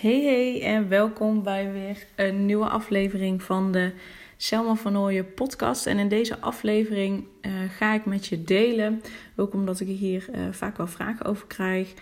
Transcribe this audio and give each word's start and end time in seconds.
Hey 0.00 0.22
hey 0.22 0.62
en 0.62 0.88
welkom 0.88 1.42
bij 1.42 1.72
weer 1.72 2.06
een 2.14 2.46
nieuwe 2.46 2.68
aflevering 2.68 3.42
van 3.42 3.72
de 3.72 3.92
Selma 4.36 4.74
van 4.74 4.98
Ooyen 4.98 5.34
podcast. 5.34 5.86
En 5.86 5.98
in 5.98 6.08
deze 6.08 6.40
aflevering 6.40 7.24
uh, 7.42 7.52
ga 7.68 7.94
ik 7.94 8.04
met 8.04 8.26
je 8.26 8.42
delen, 8.42 9.02
ook 9.36 9.52
omdat 9.52 9.80
ik 9.80 9.86
hier 9.86 10.26
uh, 10.34 10.40
vaak 10.50 10.76
wel 10.76 10.86
vragen 10.86 11.26
over 11.26 11.46
krijg, 11.46 11.94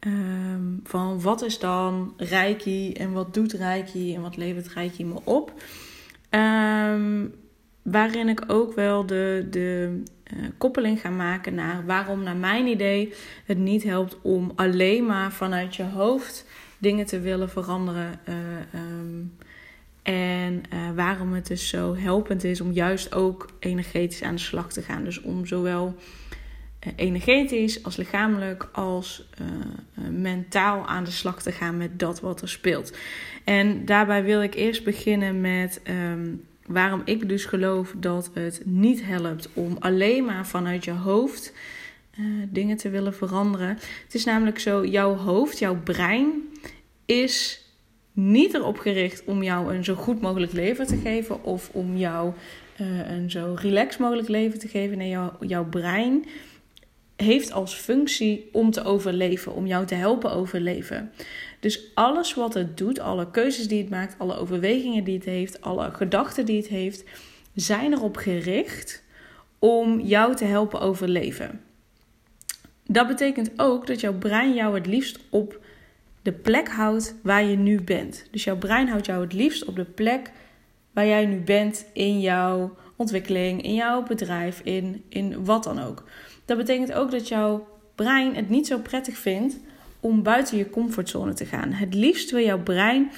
um, 0.00 0.80
van 0.84 1.20
wat 1.20 1.42
is 1.42 1.58
dan 1.58 2.14
Reiki 2.16 2.92
en 2.92 3.12
wat 3.12 3.34
doet 3.34 3.52
Reiki 3.52 4.14
en 4.14 4.22
wat 4.22 4.36
levert 4.36 4.68
Reiki 4.68 5.04
me 5.04 5.20
op. 5.24 5.52
Um, 6.30 7.34
waarin 7.82 8.28
ik 8.28 8.44
ook 8.46 8.74
wel 8.74 9.06
de, 9.06 9.46
de 9.50 10.02
uh, 10.36 10.46
koppeling 10.58 11.00
ga 11.00 11.10
maken 11.10 11.54
naar 11.54 11.86
waarom 11.86 12.22
naar 12.22 12.36
mijn 12.36 12.66
idee 12.66 13.12
het 13.44 13.58
niet 13.58 13.82
helpt 13.82 14.18
om 14.22 14.52
alleen 14.54 15.06
maar 15.06 15.32
vanuit 15.32 15.76
je 15.76 15.84
hoofd 15.84 16.46
dingen 16.78 17.06
te 17.06 17.20
willen 17.20 17.50
veranderen. 17.50 18.20
Uh, 18.28 18.34
um, 18.80 19.36
en 20.02 20.62
uh, 20.72 20.78
waarom 20.94 21.32
het 21.32 21.46
dus 21.46 21.68
zo 21.68 21.96
helpend 21.96 22.44
is 22.44 22.60
om 22.60 22.72
juist 22.72 23.14
ook 23.14 23.48
energetisch 23.58 24.22
aan 24.22 24.34
de 24.34 24.40
slag 24.40 24.72
te 24.72 24.82
gaan. 24.82 25.04
Dus 25.04 25.20
om 25.20 25.46
zowel 25.46 25.94
uh, 26.86 26.92
energetisch 26.96 27.84
als 27.84 27.96
lichamelijk 27.96 28.68
als 28.72 29.28
mentaal 30.10 30.86
aan 30.86 31.04
de 31.04 31.10
slag 31.10 31.42
te 31.42 31.52
gaan 31.52 31.76
met 31.76 31.98
dat 31.98 32.20
wat 32.20 32.42
er 32.42 32.48
speelt. 32.48 32.96
En 33.44 33.84
daarbij 33.84 34.24
wil 34.24 34.42
ik 34.42 34.54
eerst 34.54 34.84
beginnen 34.84 35.40
met 35.40 35.80
um, 36.12 36.44
waarom 36.66 37.02
ik 37.04 37.28
dus 37.28 37.44
geloof 37.44 37.94
dat 37.96 38.30
het 38.34 38.62
niet 38.64 39.04
helpt 39.04 39.48
om 39.52 39.76
alleen 39.78 40.24
maar 40.24 40.46
vanuit 40.46 40.84
je 40.84 40.92
hoofd 40.92 41.52
uh, 42.18 42.26
dingen 42.48 42.76
te 42.76 42.90
willen 42.90 43.14
veranderen. 43.14 43.68
Het 44.04 44.14
is 44.14 44.24
namelijk 44.24 44.58
zo, 44.58 44.84
jouw 44.84 45.16
hoofd, 45.16 45.58
jouw 45.58 45.80
brein 45.82 46.30
is 47.04 47.64
niet 48.12 48.54
erop 48.54 48.78
gericht 48.78 49.24
om 49.24 49.42
jou 49.42 49.74
een 49.74 49.84
zo 49.84 49.94
goed 49.94 50.20
mogelijk 50.20 50.52
leven 50.52 50.86
te 50.86 50.96
geven 50.96 51.44
of 51.44 51.70
om 51.72 51.96
jou 51.96 52.32
uh, 52.80 53.10
een 53.10 53.30
zo 53.30 53.56
relaxed 53.60 54.00
mogelijk 54.00 54.28
leven 54.28 54.58
te 54.58 54.68
geven. 54.68 54.98
Nee, 54.98 55.08
jou, 55.08 55.32
jouw 55.40 55.64
brein 55.64 56.24
heeft 57.16 57.52
als 57.52 57.74
functie 57.74 58.48
om 58.52 58.70
te 58.70 58.84
overleven, 58.84 59.54
om 59.54 59.66
jou 59.66 59.86
te 59.86 59.94
helpen 59.94 60.32
overleven. 60.32 61.12
Dus 61.60 61.90
alles 61.94 62.34
wat 62.34 62.54
het 62.54 62.76
doet, 62.76 62.98
alle 62.98 63.30
keuzes 63.30 63.68
die 63.68 63.80
het 63.80 63.90
maakt, 63.90 64.18
alle 64.18 64.36
overwegingen 64.36 65.04
die 65.04 65.14
het 65.14 65.24
heeft, 65.24 65.60
alle 65.60 65.90
gedachten 65.90 66.46
die 66.46 66.56
het 66.56 66.68
heeft, 66.68 67.04
zijn 67.54 67.92
erop 67.92 68.16
gericht 68.16 69.02
om 69.58 70.00
jou 70.00 70.36
te 70.36 70.44
helpen 70.44 70.80
overleven. 70.80 71.60
Dat 72.86 73.06
betekent 73.06 73.50
ook 73.56 73.86
dat 73.86 74.00
jouw 74.00 74.18
brein 74.18 74.54
jou 74.54 74.74
het 74.74 74.86
liefst 74.86 75.18
op 75.30 75.60
de 76.22 76.32
plek 76.32 76.68
houdt 76.68 77.14
waar 77.22 77.44
je 77.44 77.56
nu 77.56 77.80
bent. 77.80 78.26
Dus 78.30 78.44
jouw 78.44 78.56
brein 78.56 78.88
houdt 78.88 79.06
jou 79.06 79.22
het 79.22 79.32
liefst 79.32 79.64
op 79.64 79.76
de 79.76 79.84
plek 79.84 80.30
waar 80.92 81.06
jij 81.06 81.26
nu 81.26 81.40
bent 81.40 81.86
in 81.92 82.20
jouw 82.20 82.76
ontwikkeling, 82.96 83.62
in 83.62 83.74
jouw 83.74 84.02
bedrijf, 84.02 84.60
in, 84.60 85.04
in 85.08 85.44
wat 85.44 85.64
dan 85.64 85.82
ook. 85.82 86.04
Dat 86.44 86.56
betekent 86.56 86.92
ook 86.92 87.10
dat 87.10 87.28
jouw 87.28 87.66
brein 87.94 88.34
het 88.34 88.48
niet 88.48 88.66
zo 88.66 88.78
prettig 88.78 89.16
vindt 89.16 89.58
om 90.00 90.22
buiten 90.22 90.56
je 90.56 90.70
comfortzone 90.70 91.34
te 91.34 91.46
gaan. 91.46 91.72
Het 91.72 91.94
liefst 91.94 92.30
wil 92.30 92.44
jouw 92.44 92.62
brein 92.62 93.10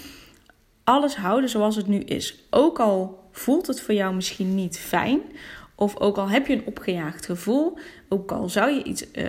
alles 0.84 1.16
houden 1.16 1.50
zoals 1.50 1.76
het 1.76 1.86
nu 1.86 1.98
is. 1.98 2.44
Ook 2.50 2.80
al 2.80 3.28
voelt 3.32 3.66
het 3.66 3.80
voor 3.80 3.94
jou 3.94 4.14
misschien 4.14 4.54
niet 4.54 4.78
fijn, 4.78 5.20
of 5.76 6.00
ook 6.00 6.16
al 6.16 6.28
heb 6.28 6.46
je 6.46 6.54
een 6.54 6.66
opgejaagd 6.66 7.26
gevoel, 7.26 7.78
ook 8.08 8.32
al 8.32 8.48
zou 8.48 8.70
je 8.70 8.82
iets 8.82 9.04
uh, 9.12 9.24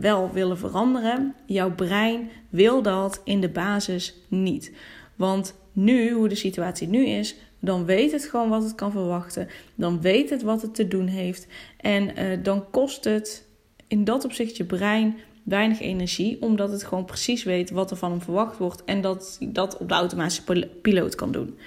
wel 0.00 0.32
willen 0.32 0.58
veranderen, 0.58 1.34
jouw 1.46 1.74
brein 1.74 2.30
wil 2.48 2.82
dat 2.82 3.20
in 3.24 3.40
de 3.40 3.48
basis 3.48 4.14
niet. 4.28 4.72
Want 5.16 5.54
nu, 5.72 6.12
hoe 6.12 6.28
de 6.28 6.34
situatie 6.34 6.88
nu 6.88 7.06
is, 7.06 7.36
dan 7.60 7.84
weet 7.84 8.12
het 8.12 8.24
gewoon 8.24 8.48
wat 8.48 8.62
het 8.62 8.74
kan 8.74 8.90
verwachten. 8.90 9.48
Dan 9.74 10.00
weet 10.00 10.30
het 10.30 10.42
wat 10.42 10.62
het 10.62 10.74
te 10.74 10.88
doen 10.88 11.06
heeft. 11.06 11.46
En 11.76 12.18
uh, 12.18 12.38
dan 12.42 12.70
kost 12.70 13.04
het 13.04 13.46
in 13.86 14.04
dat 14.04 14.24
opzicht 14.24 14.56
je 14.56 14.64
brein 14.64 15.16
weinig 15.42 15.80
energie, 15.80 16.42
omdat 16.42 16.70
het 16.70 16.84
gewoon 16.84 17.04
precies 17.04 17.44
weet 17.44 17.70
wat 17.70 17.90
er 17.90 17.96
van 17.96 18.10
hem 18.10 18.20
verwacht 18.20 18.58
wordt 18.58 18.84
en 18.84 19.00
dat 19.00 19.38
dat 19.40 19.76
op 19.76 19.88
de 19.88 19.94
automatische 19.94 20.68
piloot 20.82 21.14
kan 21.14 21.32
doen. 21.32 21.58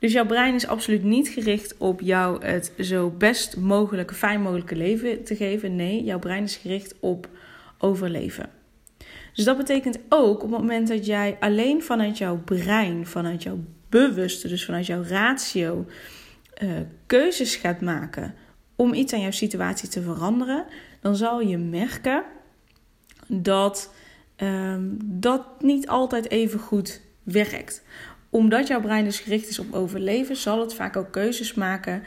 Dus 0.00 0.12
jouw 0.12 0.26
brein 0.26 0.54
is 0.54 0.66
absoluut 0.66 1.02
niet 1.02 1.28
gericht 1.28 1.74
op 1.78 2.00
jou 2.00 2.44
het 2.44 2.72
zo 2.78 3.10
best 3.10 3.56
mogelijke, 3.56 4.14
fijn 4.14 4.42
mogelijke 4.42 4.76
leven 4.76 5.24
te 5.24 5.36
geven. 5.36 5.76
Nee, 5.76 6.04
jouw 6.04 6.18
brein 6.18 6.42
is 6.42 6.56
gericht 6.56 6.94
op 7.00 7.28
overleven. 7.78 8.48
Dus 9.34 9.44
dat 9.44 9.56
betekent 9.56 9.98
ook 10.08 10.42
op 10.42 10.50
het 10.50 10.60
moment 10.60 10.88
dat 10.88 11.06
jij 11.06 11.36
alleen 11.40 11.82
vanuit 11.82 12.18
jouw 12.18 12.36
brein, 12.36 13.06
vanuit 13.06 13.42
jouw 13.42 13.58
bewuste, 13.88 14.48
dus 14.48 14.64
vanuit 14.64 14.86
jouw 14.86 15.02
ratio, 15.02 15.86
uh, 16.62 16.70
keuzes 17.06 17.56
gaat 17.56 17.80
maken 17.80 18.34
om 18.76 18.94
iets 18.94 19.12
aan 19.12 19.20
jouw 19.20 19.30
situatie 19.30 19.88
te 19.88 20.02
veranderen, 20.02 20.64
dan 21.00 21.16
zal 21.16 21.40
je 21.40 21.58
merken 21.58 22.22
dat 23.26 23.94
um, 24.36 24.98
dat 25.04 25.62
niet 25.62 25.88
altijd 25.88 26.30
even 26.30 26.58
goed 26.58 27.00
werkt 27.22 27.82
omdat 28.30 28.66
jouw 28.66 28.80
brein 28.80 29.04
dus 29.04 29.20
gericht 29.20 29.48
is 29.48 29.58
op 29.58 29.72
overleven, 29.74 30.36
zal 30.36 30.60
het 30.60 30.74
vaak 30.74 30.96
ook 30.96 31.10
keuzes 31.10 31.54
maken 31.54 32.02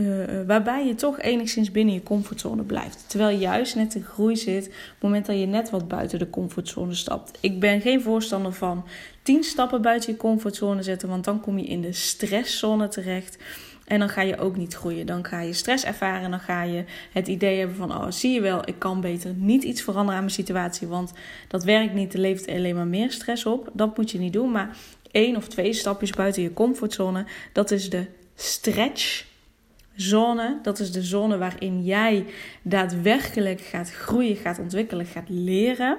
uh, 0.00 0.24
waarbij 0.46 0.86
je 0.86 0.94
toch 0.94 1.20
enigszins 1.20 1.70
binnen 1.70 1.94
je 1.94 2.02
comfortzone 2.02 2.62
blijft. 2.62 3.04
Terwijl 3.06 3.38
juist 3.38 3.74
net 3.74 3.94
in 3.94 4.02
groei 4.02 4.36
zit 4.36 4.66
op 4.66 4.72
het 4.72 5.02
moment 5.02 5.26
dat 5.26 5.38
je 5.38 5.46
net 5.46 5.70
wat 5.70 5.88
buiten 5.88 6.18
de 6.18 6.30
comfortzone 6.30 6.94
stapt. 6.94 7.38
Ik 7.40 7.60
ben 7.60 7.80
geen 7.80 8.02
voorstander 8.02 8.52
van 8.52 8.84
10 9.22 9.44
stappen 9.44 9.82
buiten 9.82 10.12
je 10.12 10.18
comfortzone 10.18 10.82
zetten, 10.82 11.08
want 11.08 11.24
dan 11.24 11.40
kom 11.40 11.58
je 11.58 11.64
in 11.64 11.80
de 11.80 11.92
stresszone 11.92 12.88
terecht. 12.88 13.38
En 13.86 13.98
dan 13.98 14.08
ga 14.08 14.20
je 14.20 14.38
ook 14.38 14.56
niet 14.56 14.74
groeien. 14.74 15.06
Dan 15.06 15.24
ga 15.24 15.40
je 15.40 15.52
stress 15.52 15.84
ervaren. 15.84 16.30
Dan 16.30 16.40
ga 16.40 16.62
je 16.62 16.84
het 17.12 17.28
idee 17.28 17.58
hebben 17.58 17.76
van: 17.76 17.92
oh, 17.92 18.10
zie 18.10 18.32
je 18.32 18.40
wel, 18.40 18.68
ik 18.68 18.78
kan 18.78 19.00
beter 19.00 19.34
niet 19.34 19.62
iets 19.62 19.82
veranderen 19.82 20.14
aan 20.14 20.24
mijn 20.24 20.34
situatie. 20.34 20.88
Want 20.88 21.12
dat 21.48 21.64
werkt 21.64 21.94
niet. 21.94 22.14
Er 22.14 22.20
levert 22.20 22.48
alleen 22.48 22.74
maar 22.74 22.86
meer 22.86 23.12
stress 23.12 23.46
op. 23.46 23.70
Dat 23.72 23.96
moet 23.96 24.10
je 24.10 24.18
niet 24.18 24.32
doen. 24.32 24.50
Maar 24.50 24.76
één 25.10 25.36
of 25.36 25.48
twee 25.48 25.72
stapjes 25.72 26.10
buiten 26.10 26.42
je 26.42 26.52
comfortzone. 26.52 27.24
Dat 27.52 27.70
is 27.70 27.90
de 27.90 28.06
stretchzone. 28.34 30.58
Dat 30.62 30.78
is 30.78 30.92
de 30.92 31.02
zone 31.02 31.38
waarin 31.38 31.84
jij 31.84 32.24
daadwerkelijk 32.62 33.60
gaat 33.60 33.90
groeien, 33.90 34.36
gaat 34.36 34.58
ontwikkelen, 34.58 35.06
gaat 35.06 35.28
leren. 35.28 35.96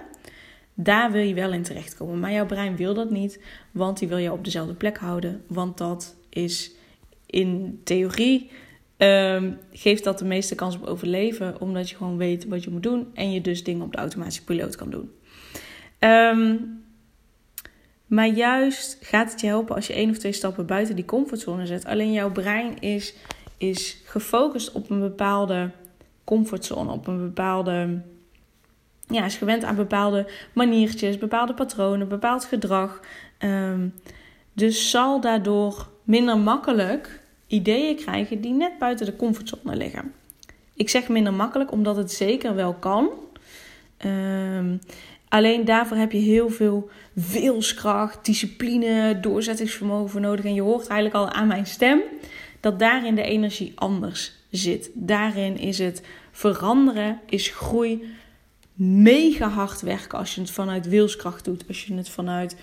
Daar 0.74 1.12
wil 1.12 1.22
je 1.22 1.34
wel 1.34 1.54
in 1.54 1.64
terechtkomen. 1.64 2.20
Maar 2.20 2.32
jouw 2.32 2.46
brein 2.46 2.76
wil 2.76 2.94
dat 2.94 3.10
niet, 3.10 3.40
want 3.72 4.00
die 4.00 4.08
wil 4.08 4.18
je 4.18 4.32
op 4.32 4.44
dezelfde 4.44 4.74
plek 4.74 4.98
houden. 4.98 5.44
Want 5.48 5.78
dat 5.78 6.16
is 6.30 6.76
in 7.28 7.82
theorie 7.84 8.50
um, 8.98 9.58
geeft 9.72 10.04
dat 10.04 10.20
de 10.20 10.26
meeste 10.26 10.56
kans 10.56 10.76
op 10.76 10.86
overleven, 10.86 11.62
omdat 11.62 11.90
je 11.90 11.96
gewoon 11.96 12.18
weet 12.18 12.48
wat 12.48 12.64
je 12.64 12.70
moet 12.70 12.84
doen 12.84 13.08
en 13.14 13.32
je 13.32 13.42
dus 13.42 13.64
dingen 13.64 13.86
op 13.86 13.92
de 13.92 13.98
automatische 13.98 14.44
piloot 14.44 14.76
kan 14.76 14.90
doen. 14.90 15.12
Um, 16.00 16.86
maar 18.08 18.28
juist 18.28 18.98
gaat 19.02 19.32
het 19.32 19.42
je 19.42 19.48
helpen 19.48 19.76
als 19.76 19.88
je 19.88 19.94
één 19.94 20.10
of 20.10 20.18
twee 20.18 20.32
stappen 20.32 20.66
buiten 20.66 20.96
die 20.96 21.06
comfortzone 21.06 21.66
zet. 21.66 21.86
Alleen 21.86 22.12
jouw 22.12 22.32
brein 22.32 22.80
is, 22.80 23.14
is 23.58 24.02
gefocust 24.06 24.72
op 24.72 24.90
een 24.90 25.00
bepaalde 25.00 25.72
comfortzone, 26.24 26.92
op 26.92 27.08
een 27.08 27.20
bepaalde. 27.20 28.02
Ja, 29.08 29.26
is 29.26 29.36
gewend 29.36 29.64
aan 29.64 29.76
bepaalde 29.76 30.32
maniertjes, 30.54 31.18
bepaalde 31.18 31.54
patronen, 31.54 32.08
bepaald 32.08 32.46
gedrag. 32.46 33.00
Um, 33.40 33.94
dus 34.54 34.90
zal 34.90 35.22
daardoor 35.22 35.88
minder 36.08 36.38
makkelijk 36.38 37.22
ideeën 37.48 37.96
krijgen 37.96 38.42
die 38.42 38.54
net 38.54 38.78
buiten 38.78 39.06
de 39.06 39.16
comfortzone 39.16 39.76
liggen. 39.76 40.14
Ik 40.76 40.90
zeg 40.90 41.08
minder 41.08 41.34
makkelijk 41.34 41.72
omdat 41.72 41.96
het 41.96 42.12
zeker 42.12 42.56
wel 42.56 42.74
kan. 42.74 43.10
Um, 44.06 44.80
Alleen 45.28 45.66
daarvoor 45.66 45.98
heb 45.98 46.12
je 46.12 46.18
heel 46.18 46.50
veel 46.50 46.90
wilskracht, 47.14 48.26
discipline, 48.26 49.20
doorzettingsvermogen 49.20 50.10
voor 50.10 50.22
nodig. 50.22 50.46
En 50.46 50.54
je 50.54 50.62
hoort 50.62 50.88
eigenlijk 50.88 51.16
al 51.16 51.32
aan 51.32 51.48
mijn 51.48 51.66
stem 51.66 52.02
dat 52.60 52.80
daarin 52.80 53.16
de 53.16 53.22
energie 53.22 53.72
anders 53.76 54.34
zit. 54.52 54.90
Daarin 54.94 55.58
is 55.58 55.80
het 55.80 56.02
veranderen, 56.32 57.20
is 57.26 57.50
groei, 57.50 58.04
mega 58.74 59.50
hard 59.50 59.82
werken 59.82 60.18
als 60.18 60.36
je 60.36 60.42
het 60.42 60.52
vanuit 60.52 60.88
wilskracht 60.88 61.46
doet, 61.46 61.68
als 61.68 61.86
je 61.86 61.94
het 61.94 62.10
vanuit 62.10 62.56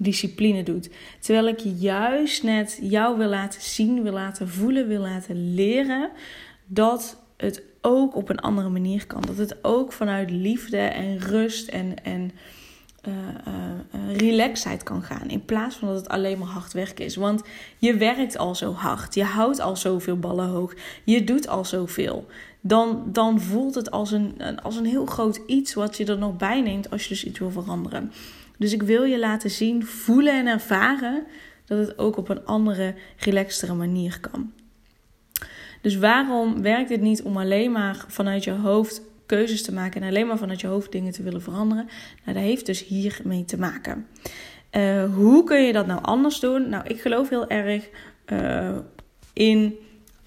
discipline 0.00 0.62
doet. 0.62 0.90
Terwijl 1.18 1.46
ik 1.46 1.60
juist 1.78 2.42
net 2.42 2.78
jou 2.82 3.18
wil 3.18 3.28
laten 3.28 3.60
zien, 3.62 4.02
wil 4.02 4.12
laten 4.12 4.48
voelen, 4.48 4.88
wil 4.88 5.00
laten 5.00 5.54
leren 5.54 6.10
dat 6.66 7.22
het 7.36 7.62
ook 7.80 8.16
op 8.16 8.28
een 8.28 8.40
andere 8.40 8.68
manier 8.68 9.06
kan. 9.06 9.22
Dat 9.22 9.36
het 9.36 9.64
ook 9.64 9.92
vanuit 9.92 10.30
liefde 10.30 10.78
en 10.78 11.18
rust 11.18 11.68
en, 11.68 12.04
en 12.04 12.30
uh, 13.08 13.14
uh, 13.94 14.16
relaxheid 14.16 14.82
kan 14.82 15.02
gaan. 15.02 15.28
In 15.28 15.44
plaats 15.44 15.76
van 15.76 15.88
dat 15.88 15.96
het 15.96 16.08
alleen 16.08 16.38
maar 16.38 16.48
hard 16.48 16.72
werken 16.72 17.04
is. 17.04 17.16
Want 17.16 17.42
je 17.78 17.96
werkt 17.96 18.38
al 18.38 18.54
zo 18.54 18.72
hard. 18.72 19.14
Je 19.14 19.24
houdt 19.24 19.60
al 19.60 19.76
zoveel 19.76 20.18
ballen 20.18 20.48
hoog. 20.48 20.74
Je 21.04 21.24
doet 21.24 21.48
al 21.48 21.64
zoveel. 21.64 22.26
Dan, 22.60 23.02
dan 23.06 23.40
voelt 23.40 23.74
het 23.74 23.90
als 23.90 24.10
een, 24.10 24.60
als 24.62 24.76
een 24.76 24.86
heel 24.86 25.06
groot 25.06 25.40
iets 25.46 25.74
wat 25.74 25.96
je 25.96 26.04
er 26.04 26.18
nog 26.18 26.36
bij 26.36 26.60
neemt 26.60 26.90
als 26.90 27.02
je 27.02 27.08
dus 27.08 27.24
iets 27.24 27.38
wil 27.38 27.50
veranderen. 27.50 28.12
Dus 28.60 28.72
ik 28.72 28.82
wil 28.82 29.04
je 29.04 29.18
laten 29.18 29.50
zien, 29.50 29.86
voelen 29.86 30.34
en 30.34 30.46
ervaren 30.46 31.26
dat 31.64 31.78
het 31.78 31.98
ook 31.98 32.16
op 32.16 32.28
een 32.28 32.44
andere, 32.44 32.94
relaxtere 33.16 33.74
manier 33.74 34.18
kan. 34.20 34.52
Dus 35.80 35.96
waarom 35.96 36.62
werkt 36.62 36.90
het 36.90 37.00
niet 37.00 37.22
om 37.22 37.36
alleen 37.36 37.72
maar 37.72 38.04
vanuit 38.08 38.44
je 38.44 38.50
hoofd 38.50 39.02
keuzes 39.26 39.62
te 39.62 39.72
maken 39.72 40.02
en 40.02 40.08
alleen 40.08 40.26
maar 40.26 40.38
vanuit 40.38 40.60
je 40.60 40.66
hoofd 40.66 40.92
dingen 40.92 41.12
te 41.12 41.22
willen 41.22 41.42
veranderen? 41.42 41.88
Nou, 42.24 42.36
dat 42.36 42.46
heeft 42.46 42.66
dus 42.66 42.84
hiermee 42.84 43.44
te 43.44 43.58
maken. 43.58 44.06
Uh, 44.72 45.14
hoe 45.14 45.44
kun 45.44 45.62
je 45.62 45.72
dat 45.72 45.86
nou 45.86 46.02
anders 46.02 46.40
doen? 46.40 46.68
Nou, 46.68 46.84
ik 46.86 47.00
geloof 47.00 47.28
heel 47.28 47.48
erg 47.48 47.88
uh, 48.32 48.78
in 49.32 49.78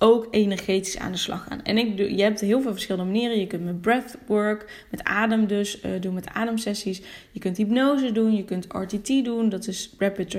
ook 0.03 0.27
energetisch 0.31 0.97
aan 0.97 1.11
de 1.11 1.17
slag 1.17 1.43
gaan. 1.43 1.63
En 1.63 1.77
ik, 1.77 1.97
je 1.97 2.21
hebt 2.21 2.39
heel 2.39 2.61
veel 2.61 2.71
verschillende 2.71 3.11
manieren. 3.11 3.39
Je 3.39 3.47
kunt 3.47 3.63
met 3.63 3.81
breathwork, 3.81 4.85
met 4.91 5.03
adem 5.03 5.47
dus 5.47 5.83
uh, 5.83 5.91
doen, 6.01 6.13
met 6.13 6.27
ademsessies. 6.27 7.01
Je 7.31 7.39
kunt 7.39 7.57
hypnose 7.57 8.11
doen, 8.11 8.35
je 8.35 8.43
kunt 8.43 8.65
RTT 8.69 9.07
doen. 9.07 9.49
Dat 9.49 9.67
is 9.67 9.93
Rapid 9.97 10.35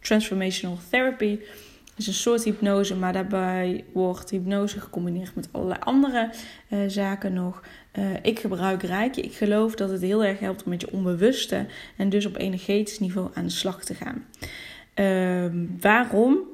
Transformational 0.00 0.78
Therapy. 0.90 1.38
Dat 1.84 1.98
is 1.98 2.06
een 2.06 2.12
soort 2.12 2.44
hypnose, 2.44 2.96
maar 2.96 3.12
daarbij 3.12 3.84
wordt 3.92 4.30
hypnose 4.30 4.80
gecombineerd 4.80 5.34
met 5.34 5.48
allerlei 5.50 5.80
andere 5.80 6.30
uh, 6.68 6.78
zaken 6.86 7.32
nog. 7.32 7.62
Uh, 7.98 8.04
ik 8.22 8.38
gebruik 8.38 8.82
Reiki. 8.82 9.20
Ik 9.20 9.34
geloof 9.34 9.74
dat 9.74 9.90
het 9.90 10.00
heel 10.00 10.24
erg 10.24 10.38
helpt 10.38 10.62
om 10.62 10.70
met 10.70 10.80
je 10.80 10.92
onbewuste 10.92 11.66
en 11.96 12.08
dus 12.08 12.26
op 12.26 12.36
energetisch 12.36 12.98
niveau 12.98 13.28
aan 13.34 13.44
de 13.44 13.50
slag 13.50 13.84
te 13.84 13.94
gaan. 13.94 14.24
Uh, 14.94 15.64
waarom? 15.80 16.49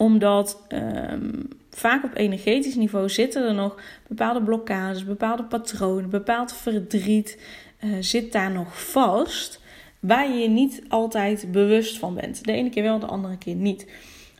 Omdat 0.00 0.62
um, 0.68 1.48
vaak 1.70 2.04
op 2.04 2.10
energetisch 2.14 2.74
niveau 2.74 3.08
zitten 3.08 3.48
er 3.48 3.54
nog 3.54 3.82
bepaalde 4.08 4.42
blokkades, 4.42 5.04
bepaalde 5.04 5.44
patronen, 5.44 6.10
bepaald 6.10 6.52
verdriet 6.52 7.38
uh, 7.84 7.96
zit 8.00 8.32
daar 8.32 8.50
nog 8.50 8.90
vast. 8.90 9.60
Waar 9.98 10.28
je 10.28 10.38
je 10.38 10.48
niet 10.48 10.82
altijd 10.88 11.52
bewust 11.52 11.98
van 11.98 12.14
bent. 12.14 12.44
De 12.44 12.52
ene 12.52 12.70
keer 12.70 12.82
wel, 12.82 12.98
de 12.98 13.06
andere 13.06 13.38
keer 13.38 13.54
niet. 13.54 13.86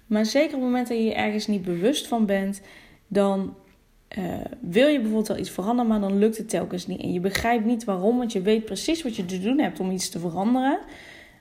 Maar 0.07 0.27
zeker 0.27 0.55
op 0.55 0.61
het 0.61 0.71
moment 0.71 0.89
dat 0.89 0.97
je 0.97 1.05
je 1.05 1.15
ergens 1.15 1.47
niet 1.47 1.65
bewust 1.65 2.07
van 2.07 2.27
bent, 2.27 2.61
dan 3.09 3.55
uh, 4.19 4.25
wil 4.61 4.89
je 4.89 4.97
bijvoorbeeld 4.99 5.29
wel 5.29 5.39
iets 5.39 5.51
veranderen, 5.51 5.91
maar 5.91 6.01
dan 6.01 6.19
lukt 6.19 6.37
het 6.37 6.49
telkens 6.49 6.87
niet. 6.87 7.01
En 7.01 7.13
je 7.13 7.21
begrijpt 7.21 7.65
niet 7.65 7.85
waarom, 7.85 8.19
want 8.19 8.33
je 8.33 8.43
weet 8.43 8.65
precies 8.65 9.03
wat 9.03 9.17
je 9.17 9.25
te 9.25 9.41
doen 9.41 9.59
hebt 9.59 9.81
om 9.81 9.91
iets 9.91 10.09
te 10.09 10.19
veranderen 10.19 10.79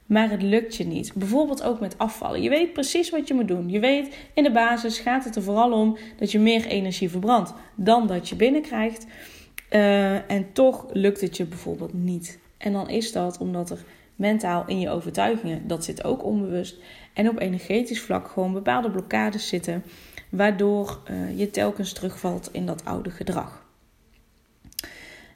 maar 0.09 0.29
het 0.29 0.41
lukt 0.41 0.75
je 0.75 0.85
niet. 0.85 1.11
Bijvoorbeeld 1.13 1.63
ook 1.63 1.79
met 1.79 1.97
afvallen. 1.97 2.41
Je 2.41 2.49
weet 2.49 2.73
precies 2.73 3.09
wat 3.09 3.27
je 3.27 3.33
moet 3.33 3.47
doen. 3.47 3.69
Je 3.69 3.79
weet 3.79 4.15
in 4.33 4.43
de 4.43 4.51
basis 4.51 4.99
gaat 4.99 5.23
het 5.23 5.35
er 5.35 5.43
vooral 5.43 5.71
om 5.71 5.97
dat 6.17 6.31
je 6.31 6.39
meer 6.39 6.65
energie 6.65 7.09
verbrandt 7.09 7.53
dan 7.75 8.07
dat 8.07 8.29
je 8.29 8.35
binnenkrijgt. 8.35 9.05
Uh, 9.71 10.31
en 10.31 10.53
toch 10.53 10.85
lukt 10.93 11.21
het 11.21 11.37
je 11.37 11.45
bijvoorbeeld 11.45 11.93
niet. 11.93 12.39
En 12.57 12.73
dan 12.73 12.89
is 12.89 13.11
dat 13.11 13.37
omdat 13.37 13.69
er 13.69 13.83
mentaal 14.15 14.63
in 14.67 14.79
je 14.79 14.89
overtuigingen, 14.89 15.67
dat 15.67 15.83
zit 15.83 16.03
ook 16.03 16.23
onbewust, 16.23 16.77
en 17.13 17.29
op 17.29 17.39
energetisch 17.39 18.01
vlak 18.01 18.27
gewoon 18.27 18.53
bepaalde 18.53 18.91
blokkades 18.91 19.47
zitten, 19.47 19.83
waardoor 20.29 20.99
uh, 21.11 21.39
je 21.39 21.49
telkens 21.49 21.93
terugvalt 21.93 22.49
in 22.51 22.65
dat 22.65 22.85
oude 22.85 23.09
gedrag. 23.09 23.65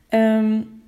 Um, 0.10 0.83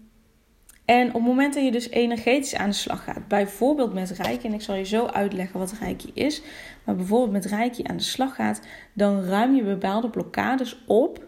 en 0.85 1.07
op 1.07 1.13
het 1.13 1.23
moment 1.23 1.53
dat 1.53 1.63
je 1.63 1.71
dus 1.71 1.89
energetisch 1.89 2.55
aan 2.55 2.69
de 2.69 2.75
slag 2.75 3.03
gaat, 3.03 3.27
bijvoorbeeld 3.27 3.93
met 3.93 4.09
Reiki, 4.09 4.47
en 4.47 4.53
ik 4.53 4.61
zal 4.61 4.75
je 4.75 4.85
zo 4.85 5.05
uitleggen 5.05 5.59
wat 5.59 5.75
Reiki 5.79 6.11
is, 6.13 6.41
maar 6.83 6.95
bijvoorbeeld 6.95 7.31
met 7.31 7.45
Reiki 7.45 7.83
aan 7.83 7.97
de 7.97 8.03
slag 8.03 8.35
gaat, 8.35 8.61
dan 8.93 9.23
ruim 9.23 9.55
je 9.55 9.63
bepaalde 9.63 10.09
blokkades 10.09 10.83
op, 10.87 11.23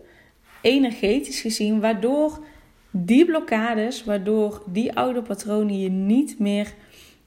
energetisch 0.62 1.42
gezien, 1.42 1.80
waardoor 1.80 2.45
die 2.92 3.25
blokkades, 3.25 4.04
waardoor 4.04 4.63
die 4.65 4.94
oude 4.94 5.21
patronen 5.21 5.80
je 5.80 5.89
niet 5.89 6.39
meer 6.39 6.74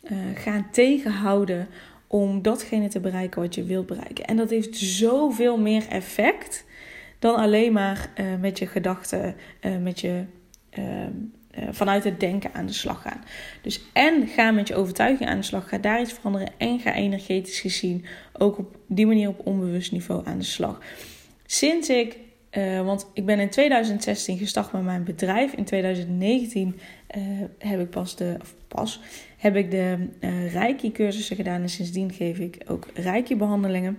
uh, 0.02 0.18
gaan 0.34 0.66
tegenhouden 0.70 1.68
om 2.06 2.42
datgene 2.42 2.88
te 2.88 3.00
bereiken 3.00 3.40
wat 3.40 3.54
je 3.54 3.64
wilt 3.64 3.86
bereiken. 3.86 4.24
En 4.24 4.36
dat 4.36 4.50
heeft 4.50 4.76
zoveel 4.76 5.58
meer 5.58 5.88
effect 5.88 6.64
dan 7.18 7.36
alleen 7.36 7.72
maar 7.72 8.10
uh, 8.20 8.26
met 8.40 8.58
je 8.58 8.66
gedachten, 8.66 9.34
uh, 9.60 9.76
met 9.76 10.00
je 10.00 10.24
ehm, 10.70 11.12
uh, 11.58 11.64
vanuit 11.70 12.04
het 12.04 12.20
denken 12.20 12.50
aan 12.54 12.66
de 12.66 12.72
slag 12.72 13.02
gaan. 13.02 13.24
Dus 13.62 13.80
en 13.92 14.26
ga 14.26 14.50
met 14.50 14.68
je 14.68 14.74
overtuiging 14.74 15.28
aan 15.28 15.38
de 15.38 15.44
slag, 15.44 15.68
ga 15.68 15.78
daar 15.78 16.00
iets 16.00 16.12
veranderen 16.12 16.48
en 16.58 16.80
ga 16.80 16.94
energetisch 16.94 17.60
gezien 17.60 18.04
ook 18.32 18.58
op 18.58 18.76
die 18.86 19.06
manier 19.06 19.28
op 19.28 19.46
onbewust 19.46 19.92
niveau 19.92 20.26
aan 20.26 20.38
de 20.38 20.44
slag. 20.44 20.80
Sinds 21.46 21.88
ik, 21.88 22.18
uh, 22.58 22.84
want 22.84 23.10
ik 23.14 23.26
ben 23.26 23.40
in 23.40 23.50
2016 23.50 24.38
gestart 24.38 24.72
met 24.72 24.82
mijn 24.82 25.04
bedrijf, 25.04 25.52
in 25.52 25.64
2019 25.64 26.68
uh, 27.16 27.40
eh, 27.40 27.48
heb 27.58 27.80
ik 27.80 27.90
pas 27.90 28.16
de, 28.16 28.36
of 28.40 28.54
pas, 28.68 29.00
heb 29.36 29.56
ik 29.56 29.70
de 29.70 30.08
Reiki 30.52 30.92
cursussen 30.92 31.36
gedaan 31.36 31.62
en 31.62 31.68
sindsdien 31.68 32.12
geef 32.12 32.38
ik 32.38 32.58
ook 32.66 32.86
Reiki 32.94 33.36
behandelingen. 33.36 33.98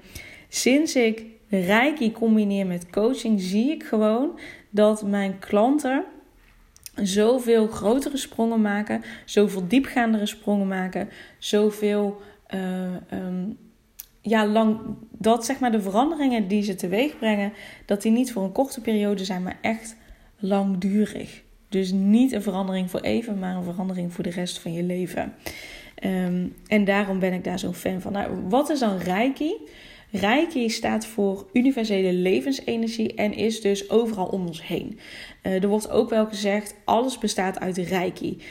Sinds 0.49 0.95
ik 0.95 1.23
Reiki 1.49 2.11
combineer 2.11 2.65
met 2.65 2.89
coaching, 2.89 3.41
zie 3.41 3.71
ik 3.71 3.83
gewoon 3.83 4.39
dat 4.69 5.03
mijn 5.03 5.39
klanten 5.39 6.03
zoveel 6.95 7.67
grotere 7.67 8.17
sprongen 8.17 8.61
maken, 8.61 9.03
zoveel 9.25 9.67
diepgaandere 9.67 10.25
sprongen 10.25 10.67
maken, 10.67 11.09
zoveel. 11.37 12.21
Uh, 12.53 12.93
um, 13.13 13.57
ja, 14.21 14.47
lang, 14.47 14.79
dat 15.11 15.45
zeg 15.45 15.59
maar 15.59 15.71
de 15.71 15.81
veranderingen 15.81 16.47
die 16.47 16.63
ze 16.63 16.75
teweeg 16.75 17.17
brengen, 17.17 17.53
dat 17.85 18.01
die 18.01 18.11
niet 18.11 18.31
voor 18.31 18.43
een 18.43 18.51
korte 18.51 18.81
periode 18.81 19.25
zijn, 19.25 19.43
maar 19.43 19.57
echt 19.61 19.95
langdurig. 20.37 21.41
Dus 21.69 21.91
niet 21.91 22.31
een 22.31 22.41
verandering 22.41 22.89
voor 22.89 22.99
even, 22.99 23.39
maar 23.39 23.55
een 23.55 23.63
verandering 23.63 24.13
voor 24.13 24.23
de 24.23 24.29
rest 24.29 24.59
van 24.59 24.73
je 24.73 24.83
leven. 24.83 25.33
Um, 26.03 26.55
en 26.67 26.85
daarom 26.85 27.19
ben 27.19 27.33
ik 27.33 27.43
daar 27.43 27.59
zo'n 27.59 27.73
fan 27.73 28.01
van. 28.01 28.11
Nou, 28.11 28.31
wat 28.49 28.69
is 28.69 28.79
dan 28.79 28.97
Reiki? 28.97 29.53
Reiki 30.11 30.69
staat 30.69 31.05
voor 31.05 31.47
universele 31.53 32.13
levensenergie 32.13 33.13
en 33.13 33.33
is 33.33 33.61
dus 33.61 33.89
overal 33.89 34.25
om 34.25 34.47
ons 34.47 34.67
heen. 34.67 34.99
Uh, 35.43 35.63
er 35.63 35.67
wordt 35.67 35.89
ook 35.89 36.09
wel 36.09 36.25
gezegd, 36.25 36.75
alles 36.85 37.17
bestaat 37.17 37.59
uit 37.59 37.77
Reiki. 37.77 38.41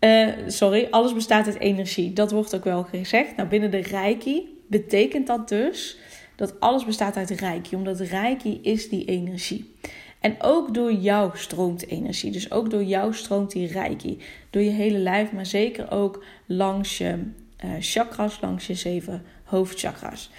Uh, 0.00 0.28
sorry, 0.46 0.88
alles 0.90 1.14
bestaat 1.14 1.46
uit 1.46 1.58
energie. 1.58 2.12
Dat 2.12 2.30
wordt 2.30 2.54
ook 2.54 2.64
wel 2.64 2.82
gezegd. 2.82 3.36
Nou, 3.36 3.48
binnen 3.48 3.70
de 3.70 3.80
Reiki 3.80 4.58
betekent 4.68 5.26
dat 5.26 5.48
dus 5.48 5.98
dat 6.36 6.60
alles 6.60 6.84
bestaat 6.84 7.16
uit 7.16 7.30
Reiki, 7.30 7.76
omdat 7.76 8.00
Reiki 8.00 8.58
is 8.62 8.88
die 8.88 9.04
energie. 9.04 9.74
En 10.20 10.36
ook 10.38 10.74
door 10.74 10.92
jou 10.92 11.30
stroomt 11.34 11.86
energie. 11.86 12.30
Dus 12.30 12.50
ook 12.50 12.70
door 12.70 12.84
jou 12.84 13.14
stroomt 13.14 13.50
die 13.50 13.66
Reiki. 13.66 14.18
Door 14.50 14.62
je 14.62 14.70
hele 14.70 14.98
lijf, 14.98 15.32
maar 15.32 15.46
zeker 15.46 15.90
ook 15.90 16.24
langs 16.46 16.98
je 16.98 17.18
uh, 17.64 17.70
chakras, 17.80 18.40
langs 18.40 18.66
je 18.66 18.74
zeven 18.74 19.22
hoofdchakras. 19.44 20.30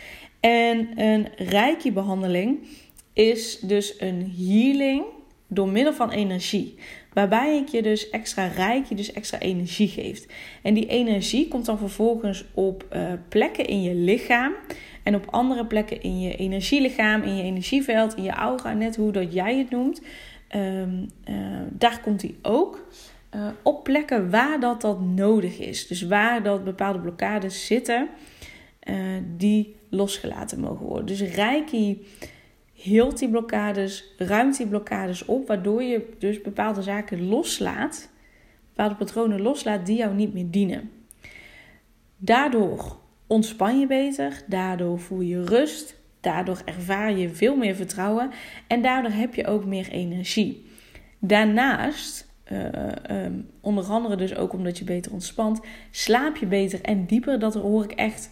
En 0.45 0.89
een 0.95 1.27
Reiki-behandeling 1.35 2.59
is 3.13 3.59
dus 3.59 3.95
een 4.00 4.33
healing 4.38 5.03
door 5.47 5.69
middel 5.69 5.93
van 5.93 6.12
energie. 6.12 6.75
Waarbij 7.13 7.57
ik 7.57 7.67
je 7.67 7.81
dus 7.81 8.09
extra 8.09 8.47
Reiki, 8.47 8.95
dus 8.95 9.13
extra 9.13 9.39
energie 9.39 9.88
geeft. 9.88 10.27
En 10.62 10.73
die 10.73 10.85
energie 10.85 11.47
komt 11.47 11.65
dan 11.65 11.77
vervolgens 11.77 12.45
op 12.53 12.85
uh, 12.93 13.12
plekken 13.29 13.65
in 13.65 13.81
je 13.81 13.95
lichaam. 13.95 14.53
En 15.03 15.15
op 15.15 15.25
andere 15.29 15.65
plekken 15.65 16.01
in 16.01 16.19
je 16.19 16.35
energielichaam, 16.35 17.21
in 17.21 17.35
je 17.35 17.43
energieveld, 17.43 18.15
in 18.15 18.23
je 18.23 18.31
aura, 18.31 18.73
net 18.73 18.95
hoe 18.95 19.12
dat 19.12 19.33
jij 19.33 19.57
het 19.57 19.69
noemt. 19.69 20.01
Um, 20.55 21.07
uh, 21.29 21.35
daar 21.69 22.00
komt 22.01 22.19
die 22.19 22.38
ook. 22.41 22.88
Uh, 23.35 23.47
op 23.63 23.83
plekken 23.83 24.29
waar 24.29 24.59
dat, 24.59 24.81
dat 24.81 25.01
nodig 25.01 25.59
is. 25.59 25.88
Dus 25.88 26.01
waar 26.01 26.43
dat 26.43 26.63
bepaalde 26.63 27.00
blokkades 27.00 27.65
zitten, 27.65 28.09
die 29.37 29.75
losgelaten 29.89 30.59
mogen 30.59 30.85
worden. 30.85 31.05
Dus 31.05 31.21
Reiki 31.21 32.05
hield 32.73 33.19
die 33.19 33.29
blokkades, 33.29 34.13
ruimt 34.17 34.57
die 34.57 34.67
blokkades 34.67 35.25
op, 35.25 35.47
waardoor 35.47 35.83
je 35.83 36.09
dus 36.19 36.41
bepaalde 36.41 36.81
zaken 36.81 37.27
loslaat, 37.27 38.09
bepaalde 38.69 38.95
patronen 38.95 39.41
loslaat 39.41 39.85
die 39.85 39.97
jou 39.97 40.15
niet 40.15 40.33
meer 40.33 40.49
dienen. 40.49 40.91
Daardoor 42.17 42.97
ontspan 43.27 43.79
je 43.79 43.87
beter, 43.87 44.43
daardoor 44.47 44.99
voel 44.99 45.21
je 45.21 45.43
rust, 45.43 45.95
daardoor 46.19 46.61
ervaar 46.65 47.17
je 47.17 47.29
veel 47.29 47.55
meer 47.55 47.75
vertrouwen 47.75 48.29
en 48.67 48.81
daardoor 48.81 49.11
heb 49.11 49.35
je 49.35 49.47
ook 49.47 49.65
meer 49.65 49.89
energie. 49.89 50.65
Daarnaast, 51.19 52.31
uh, 52.51 53.25
um, 53.25 53.49
onder 53.61 53.83
andere 53.83 54.15
dus 54.15 54.35
ook 54.35 54.53
omdat 54.53 54.77
je 54.77 54.83
beter 54.83 55.11
ontspant, 55.11 55.59
slaap 55.91 56.35
je 56.35 56.45
beter 56.45 56.81
en 56.81 57.05
dieper. 57.05 57.39
Dat 57.39 57.53
hoor 57.53 57.83
ik 57.83 57.91
echt 57.91 58.29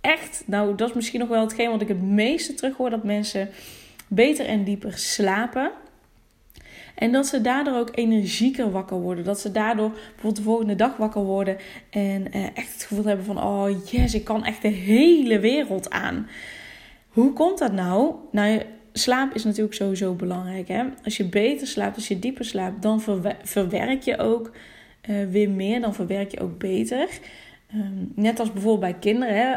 echt, 0.00 0.42
nou 0.46 0.74
dat 0.74 0.88
is 0.88 0.94
misschien 0.94 1.20
nog 1.20 1.28
wel 1.28 1.40
hetgeen 1.40 1.70
wat 1.70 1.80
ik 1.80 1.88
het 1.88 2.02
meeste 2.02 2.54
terug 2.54 2.76
hoor, 2.76 2.90
dat 2.90 3.04
mensen 3.04 3.48
beter 4.08 4.46
en 4.46 4.64
dieper 4.64 4.98
slapen. 4.98 5.70
En 6.94 7.12
dat 7.12 7.26
ze 7.26 7.40
daardoor 7.40 7.74
ook 7.74 7.90
energieker 7.94 8.70
wakker 8.70 9.00
worden. 9.00 9.24
Dat 9.24 9.40
ze 9.40 9.50
daardoor 9.52 9.90
bijvoorbeeld 9.90 10.36
de 10.36 10.42
volgende 10.42 10.74
dag 10.74 10.96
wakker 10.96 11.22
worden. 11.22 11.56
En 11.90 12.32
eh, 12.32 12.44
echt 12.54 12.72
het 12.72 12.82
gevoel 12.82 13.04
hebben 13.04 13.24
van: 13.24 13.42
oh 13.42 13.68
yes, 13.84 14.14
ik 14.14 14.24
kan 14.24 14.44
echt 14.44 14.62
de 14.62 14.68
hele 14.68 15.38
wereld 15.38 15.90
aan. 15.90 16.28
Hoe 17.08 17.32
komt 17.32 17.58
dat 17.58 17.72
nou? 17.72 18.14
Nou, 18.30 18.62
slaap 18.92 19.34
is 19.34 19.44
natuurlijk 19.44 19.74
sowieso 19.74 20.14
belangrijk. 20.14 20.68
Hè? 20.68 20.84
Als 21.04 21.16
je 21.16 21.24
beter 21.24 21.66
slaapt, 21.66 21.96
als 21.96 22.08
je 22.08 22.18
dieper 22.18 22.44
slaapt, 22.44 22.82
dan 22.82 23.00
verwerk 23.42 24.02
je 24.02 24.18
ook 24.18 24.52
weer 25.30 25.50
meer, 25.50 25.80
dan 25.80 25.94
verwerk 25.94 26.30
je 26.30 26.40
ook 26.40 26.58
beter. 26.58 27.08
Ehm, 27.70 28.04
net 28.14 28.40
als 28.40 28.52
bijvoorbeeld 28.52 28.92
bij 28.92 29.00
kinderen. 29.00 29.34
Hè? 29.36 29.56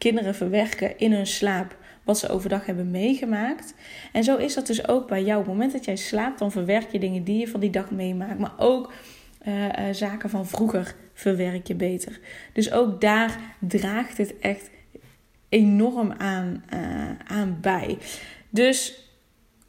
Kinderen 0.00 0.34
verwerken 0.34 0.98
in 0.98 1.12
hun 1.12 1.26
slaap 1.26 1.76
wat 2.04 2.18
ze 2.18 2.28
overdag 2.28 2.66
hebben 2.66 2.90
meegemaakt. 2.90 3.74
En 4.12 4.24
zo 4.24 4.36
is 4.36 4.54
dat 4.54 4.66
dus 4.66 4.88
ook 4.88 5.08
bij 5.08 5.22
jou. 5.22 5.40
Op 5.40 5.44
het 5.44 5.54
moment 5.54 5.72
dat 5.72 5.84
jij 5.84 5.96
slaapt, 5.96 6.38
dan 6.38 6.52
verwerk 6.52 6.92
je 6.92 6.98
dingen 6.98 7.24
die 7.24 7.38
je 7.38 7.48
van 7.48 7.60
die 7.60 7.70
dag 7.70 7.90
meemaakt. 7.90 8.38
Maar 8.38 8.54
ook 8.56 8.92
uh, 9.46 9.64
uh, 9.64 9.70
zaken 9.92 10.30
van 10.30 10.46
vroeger 10.46 10.94
verwerk 11.14 11.66
je 11.66 11.74
beter. 11.74 12.20
Dus 12.52 12.72
ook 12.72 13.00
daar 13.00 13.38
draagt 13.58 14.18
het 14.18 14.38
echt 14.38 14.70
enorm 15.48 16.12
aan, 16.12 16.64
uh, 16.74 17.10
aan 17.26 17.58
bij. 17.60 17.98
Dus 18.50 19.08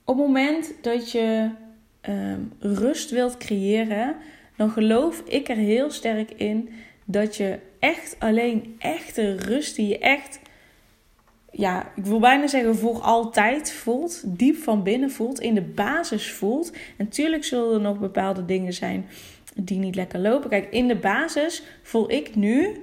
op 0.06 0.18
het 0.18 0.26
moment 0.26 0.74
dat 0.82 1.12
je 1.12 1.50
um, 2.10 2.52
rust 2.60 3.10
wilt 3.10 3.38
creëren, 3.38 4.16
dan 4.56 4.70
geloof 4.70 5.20
ik 5.20 5.50
er 5.50 5.56
heel 5.56 5.90
sterk 5.90 6.32
in 6.32 6.70
dat 7.06 7.36
je 7.36 7.60
echt 7.82 8.16
alleen 8.20 8.76
echte 8.80 9.36
rust 9.36 9.76
die 9.76 9.88
je 9.88 10.00
echt, 10.00 10.40
ja, 11.52 11.92
ik 11.96 12.06
wil 12.06 12.20
bijna 12.20 12.48
zeggen 12.48 12.76
voor 12.76 13.02
altijd 13.02 13.72
voelt, 13.72 14.24
diep 14.26 14.56
van 14.56 14.84
binnen 14.84 15.12
voelt, 15.12 15.40
in 15.40 15.54
de 15.54 15.62
basis 15.62 16.32
voelt. 16.32 16.72
En 16.72 17.06
natuurlijk 17.06 17.44
zullen 17.44 17.74
er 17.74 17.82
nog 17.82 18.00
bepaalde 18.00 18.46
dingen 18.46 18.74
zijn 18.74 19.06
die 19.56 19.80
niet 19.80 19.96
lekker 19.96 20.20
lopen. 20.20 20.50
Kijk, 20.50 20.72
in 20.72 20.88
de 20.88 20.96
basis 20.96 21.64
voel 21.84 22.12
ik 22.12 22.36
nu 22.36 22.82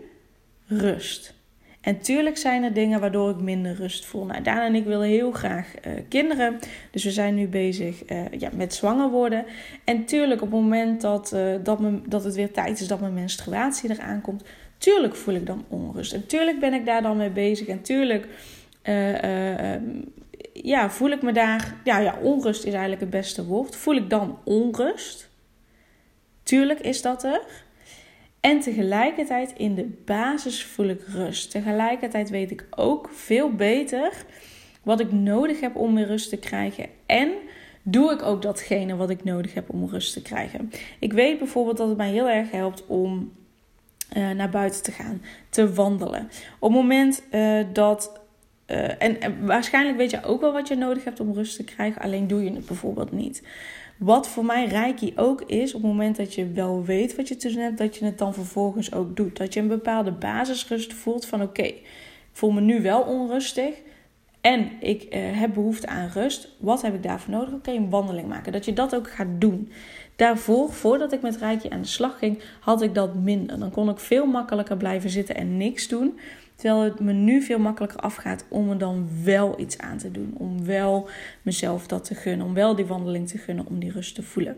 rust. 0.67 1.37
En 1.81 1.99
tuurlijk 1.99 2.37
zijn 2.37 2.63
er 2.63 2.73
dingen 2.73 3.01
waardoor 3.01 3.31
ik 3.31 3.41
minder 3.41 3.75
rust 3.75 4.05
voel. 4.05 4.25
Nou, 4.25 4.43
Daan 4.43 4.59
en 4.59 4.75
ik 4.75 4.85
willen 4.85 5.09
heel 5.09 5.33
graag 5.33 5.67
uh, 5.87 5.93
kinderen. 6.09 6.59
Dus 6.91 7.05
we 7.05 7.11
zijn 7.11 7.35
nu 7.35 7.47
bezig 7.47 8.11
uh, 8.11 8.25
ja, 8.39 8.51
met 8.55 8.75
zwanger 8.75 9.11
worden. 9.11 9.45
En 9.85 10.05
tuurlijk, 10.05 10.43
op 10.43 10.51
het 10.51 10.61
moment 10.61 11.01
dat, 11.01 11.33
uh, 11.35 11.55
dat, 11.63 11.81
me, 11.81 12.01
dat 12.07 12.25
het 12.25 12.35
weer 12.35 12.53
tijd 12.53 12.81
is 12.81 12.89
dat 12.89 13.01
mijn 13.01 13.15
menstruatie 13.15 13.91
eraan 13.91 14.21
komt, 14.21 14.45
tuurlijk 14.79 15.17
voel 15.17 15.35
ik 15.35 15.47
dan 15.47 15.65
onrust. 15.69 16.13
En 16.13 16.27
tuurlijk 16.27 16.61
ben 16.61 16.75
ik 16.75 16.87
daar 16.87 17.03
dan 17.03 17.17
mee 17.17 17.31
bezig. 17.31 17.67
En 17.67 17.83
tuurlijk 17.83 18.29
ehm, 18.83 19.83
ja, 20.53 20.91
voel 20.91 21.11
ik 21.11 21.23
me 21.23 21.33
daar. 21.33 21.75
Ja, 21.85 21.99
ja, 21.99 22.19
onrust 22.23 22.65
is 22.65 22.73
eigenlijk 22.73 23.01
het 23.01 23.11
beste 23.11 23.45
woord. 23.45 23.77
Voel 23.77 23.95
ik 23.95 24.11
dan 24.11 24.39
onrust? 24.45 25.29
Tuurlijk 26.43 26.81
is 26.81 27.03
dat 27.03 27.25
er. 27.25 27.41
En 28.41 28.61
tegelijkertijd 28.61 29.53
in 29.57 29.75
de 29.75 29.89
basis 30.05 30.65
voel 30.65 30.87
ik 30.87 31.03
rust. 31.07 31.51
Tegelijkertijd 31.51 32.31
weet 32.31 32.51
ik 32.51 32.67
ook 32.71 33.11
veel 33.13 33.53
beter 33.55 34.13
wat 34.83 35.01
ik 35.01 35.13
nodig 35.13 35.61
heb 35.61 35.77
om 35.77 35.93
meer 35.93 36.07
rust 36.07 36.29
te 36.29 36.37
krijgen. 36.37 36.87
En 37.07 37.31
doe 37.83 38.13
ik 38.13 38.23
ook 38.23 38.43
datgene 38.43 38.97
wat 38.97 39.11
ik 39.11 39.25
nodig 39.25 39.55
heb 39.55 39.71
om 39.71 39.89
rust 39.89 40.13
te 40.13 40.23
krijgen. 40.23 40.71
Ik 40.99 41.13
weet 41.13 41.39
bijvoorbeeld 41.39 41.77
dat 41.77 41.89
het 41.89 41.97
mij 41.97 42.11
heel 42.11 42.29
erg 42.29 42.51
helpt 42.51 42.87
om 42.87 43.33
uh, 44.17 44.31
naar 44.31 44.51
buiten 44.51 44.83
te 44.83 44.93
gaan, 44.93 45.23
te 45.49 45.75
wandelen. 45.75 46.29
Op 46.59 46.73
het 46.73 46.81
moment 46.81 47.23
uh, 47.31 47.61
dat. 47.73 48.21
Uh, 48.67 49.03
en, 49.03 49.47
waarschijnlijk 49.47 49.97
weet 49.97 50.11
je 50.11 50.25
ook 50.25 50.41
wel 50.41 50.53
wat 50.53 50.69
je 50.69 50.75
nodig 50.75 51.05
hebt 51.05 51.21
om 51.21 51.33
rust 51.33 51.57
te 51.57 51.65
krijgen, 51.65 52.03
alleen 52.03 52.27
doe 52.27 52.45
je 52.45 52.53
het 52.53 52.67
bijvoorbeeld 52.67 53.13
niet. 53.13 53.43
Wat 53.99 54.29
voor 54.29 54.45
mij 54.45 54.67
Reiki 54.67 55.13
ook 55.17 55.43
is, 55.43 55.75
op 55.75 55.83
het 55.83 55.91
moment 55.91 56.17
dat 56.17 56.35
je 56.35 56.53
wel 56.53 56.85
weet 56.85 57.17
wat 57.17 57.29
je 57.29 57.37
te 57.37 57.53
doen 57.53 57.63
hebt, 57.63 57.79
dat 57.79 57.97
je 57.97 58.05
het 58.05 58.19
dan 58.19 58.35
vervolgens 58.35 58.93
ook 58.93 59.17
doet. 59.17 59.37
Dat 59.37 59.55
je 59.55 59.61
een 59.61 59.69
bepaalde 59.69 60.13
basisrust 60.13 60.93
voelt 60.93 61.27
van 61.27 61.43
oké, 61.43 61.63
ik 61.63 61.83
voel 62.33 62.51
me 62.51 62.61
nu 62.61 62.83
wel 62.83 63.03
onrustig 63.03 63.75
en 64.41 64.71
ik 64.81 65.03
uh, 65.03 65.41
heb 65.41 65.55
behoefte 65.55 65.87
aan 65.87 66.11
rust. 66.15 66.49
Wat 66.59 66.83
heb 66.83 66.95
ik 66.95 67.03
daarvoor 67.03 67.35
nodig? 67.35 67.55
Oké, 67.55 67.71
een 67.71 67.91
wandeling 67.91 68.29
maken. 68.29 68.53
Dat 68.53 68.65
je 68.65 68.73
dat 68.73 68.95
ook 68.95 69.11
gaat 69.11 69.29
doen. 69.41 69.71
Daarvoor, 70.17 70.73
voordat 70.73 71.13
ik 71.13 71.23
met 71.23 71.37
Reiki 71.37 71.69
aan 71.69 71.83
de 71.83 71.89
slag 71.89 72.19
ging, 72.19 72.43
had 72.61 72.83
ik 72.83 72.95
dat 72.95 73.15
minder. 73.15 73.59
Dan 73.59 73.71
kon 73.71 73.89
ik 73.89 73.99
veel 73.99 74.27
makkelijker 74.27 74.77
blijven 74.77 75.11
zitten 75.11 75.35
en 75.35 75.57
niks 75.57 75.89
doen. 75.89 76.19
Terwijl 76.55 76.83
het 76.83 77.01
me 77.01 77.13
nu 77.13 77.43
veel 77.43 77.59
makkelijker 77.59 78.01
afgaat 78.01 78.45
om 78.49 78.71
er 78.71 78.79
dan 78.79 79.09
wel 79.25 79.61
iets 79.61 79.79
aan 79.79 79.99
te 79.99 80.11
doen. 80.11 80.35
Om 80.37 80.65
wel 80.65 81.09
mezelf 81.43 81.87
dat 81.87 82.05
te 82.05 82.15
gunnen. 82.15 82.47
Om 82.47 82.55
wel 82.55 82.75
die 82.75 82.87
wandeling 82.87 83.29
te 83.29 83.39
gunnen. 83.39 83.67
Om 83.67 83.79
die 83.79 83.93
rust 83.93 84.15
te 84.15 84.23
voelen. 84.23 84.57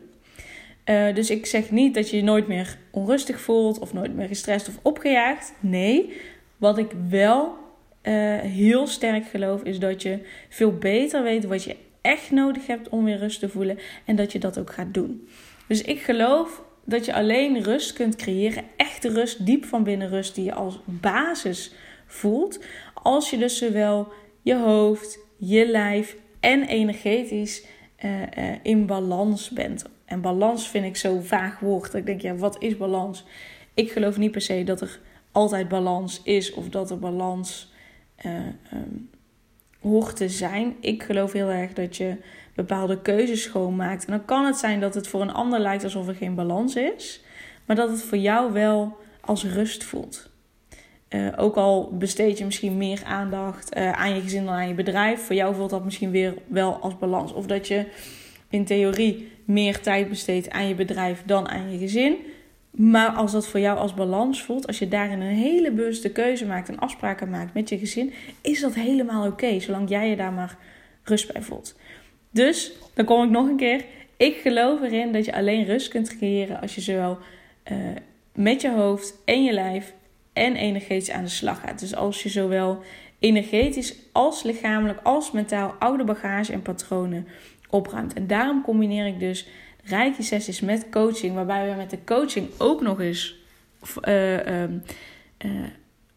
Uh, 0.85 1.15
dus 1.15 1.31
ik 1.31 1.47
zeg 1.47 1.71
niet 1.71 1.95
dat 1.95 2.11
je 2.11 2.17
je 2.17 2.23
nooit 2.23 2.49
meer 2.49 2.79
onrustig 2.91 3.41
voelt. 3.41 3.79
Of 3.79 3.93
nooit 3.93 4.15
meer 4.15 4.29
gestrest 4.29 4.69
of 4.69 4.79
opgejaagd. 4.83 5.53
Nee. 5.61 6.13
Wat 6.57 6.79
ik 6.79 6.91
wel 7.09 7.60
uh, 8.03 8.39
heel 8.39 8.87
sterk 8.87 9.27
geloof 9.27 9.63
is 9.63 9.79
dat 9.79 10.03
je 10.03 10.19
veel 10.49 10.73
beter 10.73 11.23
weet 11.23 11.45
wat 11.45 11.65
je 11.65 11.77
echt 12.01 12.31
nodig 12.31 12.67
hebt 12.67 12.89
om 12.89 13.05
weer 13.05 13.19
rust 13.19 13.41
te 13.41 13.49
voelen. 13.49 13.79
En 14.05 14.17
dat 14.17 14.33
je 14.33 14.39
dat 14.39 14.59
ook 14.59 14.73
gaat 14.73 14.95
doen. 14.95 15.29
Dus 15.67 15.83
ik 15.83 16.01
geloof 16.01 16.63
dat 16.85 17.05
je 17.05 17.15
alleen 17.15 17.63
rust 17.63 17.93
kunt 17.93 18.17
creëren. 18.17 18.65
Echte 18.77 19.09
rust, 19.09 19.47
diep 19.47 19.65
van 19.65 19.83
binnen 19.83 20.09
rust. 20.09 20.35
Die 20.35 20.45
je 20.45 20.55
als 20.55 20.81
basis 20.85 21.75
voelt. 22.07 22.65
Als 22.95 23.31
je 23.31 23.39
dus 23.39 23.59
zowel 23.59 24.13
je 24.43 24.57
hoofd, 24.57 25.19
je 25.37 25.67
lijf 25.67 26.17
en 26.41 26.63
energetisch 26.63 27.65
uh, 28.05 28.21
uh, 28.21 28.55
in 28.63 28.87
balans 28.87 29.51
bent. 29.51 29.85
En 30.05 30.21
balans 30.21 30.69
vind 30.69 30.85
ik 30.85 30.97
zo 30.97 31.21
vaag 31.21 31.59
woord. 31.59 31.95
Ik 31.95 32.07
denk, 32.07 32.21
ja, 32.21 32.35
wat 32.35 32.63
is 32.63 32.77
balans? 32.77 33.25
Ik 33.75 33.93
geloof 33.93 34.19
niet 34.19 34.31
per 34.31 34.41
se 34.41 34.65
dat 34.65 34.81
er 34.81 35.01
altijd 35.33 35.69
balans 35.69 36.21
is 36.25 36.53
of 36.53 36.69
dat 36.69 36.91
er 36.91 36.99
balans 36.99 37.70
uh, 38.27 38.33
um, 38.73 39.11
hoort 39.81 40.17
te 40.17 40.29
zijn. 40.29 40.77
Ik 40.81 41.03
geloof 41.03 41.33
heel 41.33 41.49
erg 41.49 41.73
dat 41.73 41.97
je 41.97 42.17
bepaalde 42.55 43.01
keuzes 43.03 43.47
gewoon 43.47 43.77
maakt. 43.77 44.05
En 44.05 44.13
dan 44.13 44.25
kan 44.25 44.45
het 44.45 44.57
zijn 44.57 44.81
dat 44.81 44.95
het 44.95 45.09
voor 45.09 45.21
een 45.21 45.33
ander 45.33 45.61
lijkt 45.61 45.85
alsof 45.85 46.09
er 46.09 46.15
geen 46.15 46.35
balans 46.35 46.75
is, 46.75 47.25
maar 47.67 47.77
dat 47.77 47.91
het 47.91 48.03
voor 48.03 48.19
jou 48.19 48.53
wel 48.53 48.97
als 49.21 49.45
rust 49.45 49.85
voelt. 49.85 50.31
Uh, 51.09 51.29
ook 51.37 51.57
al 51.57 51.97
besteed 51.97 52.39
je 52.39 52.45
misschien 52.45 52.77
meer 52.77 53.03
aandacht 53.05 53.77
uh, 53.77 53.93
aan 53.93 54.15
je 54.15 54.21
gezin 54.21 54.45
dan 54.45 54.55
aan 54.55 54.69
je 54.69 54.75
bedrijf, 54.75 55.21
voor 55.21 55.37
jou 55.37 55.55
voelt 55.55 55.71
dat 55.71 55.85
misschien 55.85 56.11
weer 56.11 56.35
wel 56.47 56.73
als 56.73 56.99
balans. 56.99 57.33
Of 57.33 57.47
dat 57.47 57.69
je 57.69 57.87
in 58.49 58.65
theorie 58.65 59.33
meer 59.45 59.81
tijd 59.81 60.09
besteedt 60.09 60.51
aan 60.51 60.69
je 60.69 60.75
bedrijf 60.75 61.23
dan 61.27 61.49
aan 61.49 61.73
je 61.73 61.79
gezin. 61.79 62.17
Maar 62.71 63.09
als 63.09 63.33
dat 63.33 63.47
voor 63.47 63.61
jou 63.61 63.79
als 63.79 63.95
balans 63.95 64.43
voelt, 64.43 64.67
als 64.67 64.79
je 64.79 64.89
daarin 64.89 65.21
een 65.21 65.35
hele 65.35 65.71
bewuste 65.71 66.13
keuze 66.13 66.47
maakt 66.47 66.69
en 66.69 66.79
afspraken 66.79 67.31
maakt 67.31 67.55
met 67.55 67.69
je 67.69 67.79
gezin, 67.79 68.13
is 68.41 68.61
dat 68.61 68.75
helemaal 68.75 69.27
oké, 69.27 69.61
zolang 69.61 69.89
jij 69.89 70.09
je 70.09 70.17
daar 70.17 70.33
maar 70.33 70.57
rust 71.03 71.33
bij 71.33 71.43
voelt. 71.43 71.79
Dus, 72.31 72.73
dan 72.95 73.05
kom 73.05 73.25
ik 73.25 73.31
nog 73.31 73.49
een 73.49 73.57
keer. 73.57 73.85
Ik 74.17 74.37
geloof 74.37 74.83
erin 74.83 75.13
dat 75.13 75.25
je 75.25 75.35
alleen 75.35 75.65
rust 75.65 75.89
kunt 75.89 76.17
creëren 76.17 76.61
als 76.61 76.75
je 76.75 76.81
zowel 76.81 77.19
uh, 77.73 77.77
met 78.35 78.61
je 78.61 78.71
hoofd 78.71 79.15
en 79.25 79.45
je 79.45 79.53
lijf 79.53 79.95
en 80.33 80.57
energetisch 80.57 81.11
aan 81.11 81.25
de 81.25 81.31
slag 81.31 81.61
gaat. 81.61 81.81
Dus 81.81 81.95
als 81.95 82.23
je 82.23 82.29
zowel 82.29 82.83
energetisch 83.19 83.95
als 84.13 84.43
lichamelijk 84.43 85.01
als 85.03 85.31
mentaal 85.31 85.75
oude 85.79 86.05
bagage 86.05 86.53
en 86.53 86.63
patronen 86.63 87.27
opruimt. 87.71 88.13
En 88.13 88.27
daarom 88.27 88.63
combineer 88.63 89.07
ik 89.07 89.19
dus 89.19 89.49
rijke 89.91 90.23
sessies 90.23 90.61
met 90.61 90.87
coaching, 90.91 91.35
waarbij 91.35 91.71
we 91.71 91.77
met 91.77 91.91
de 91.91 92.05
coaching 92.05 92.49
ook 92.59 92.81
nog 92.81 93.01
eens 93.01 93.39
uh, 94.05 94.47
uh, 94.47 94.63
uh, 94.63 94.71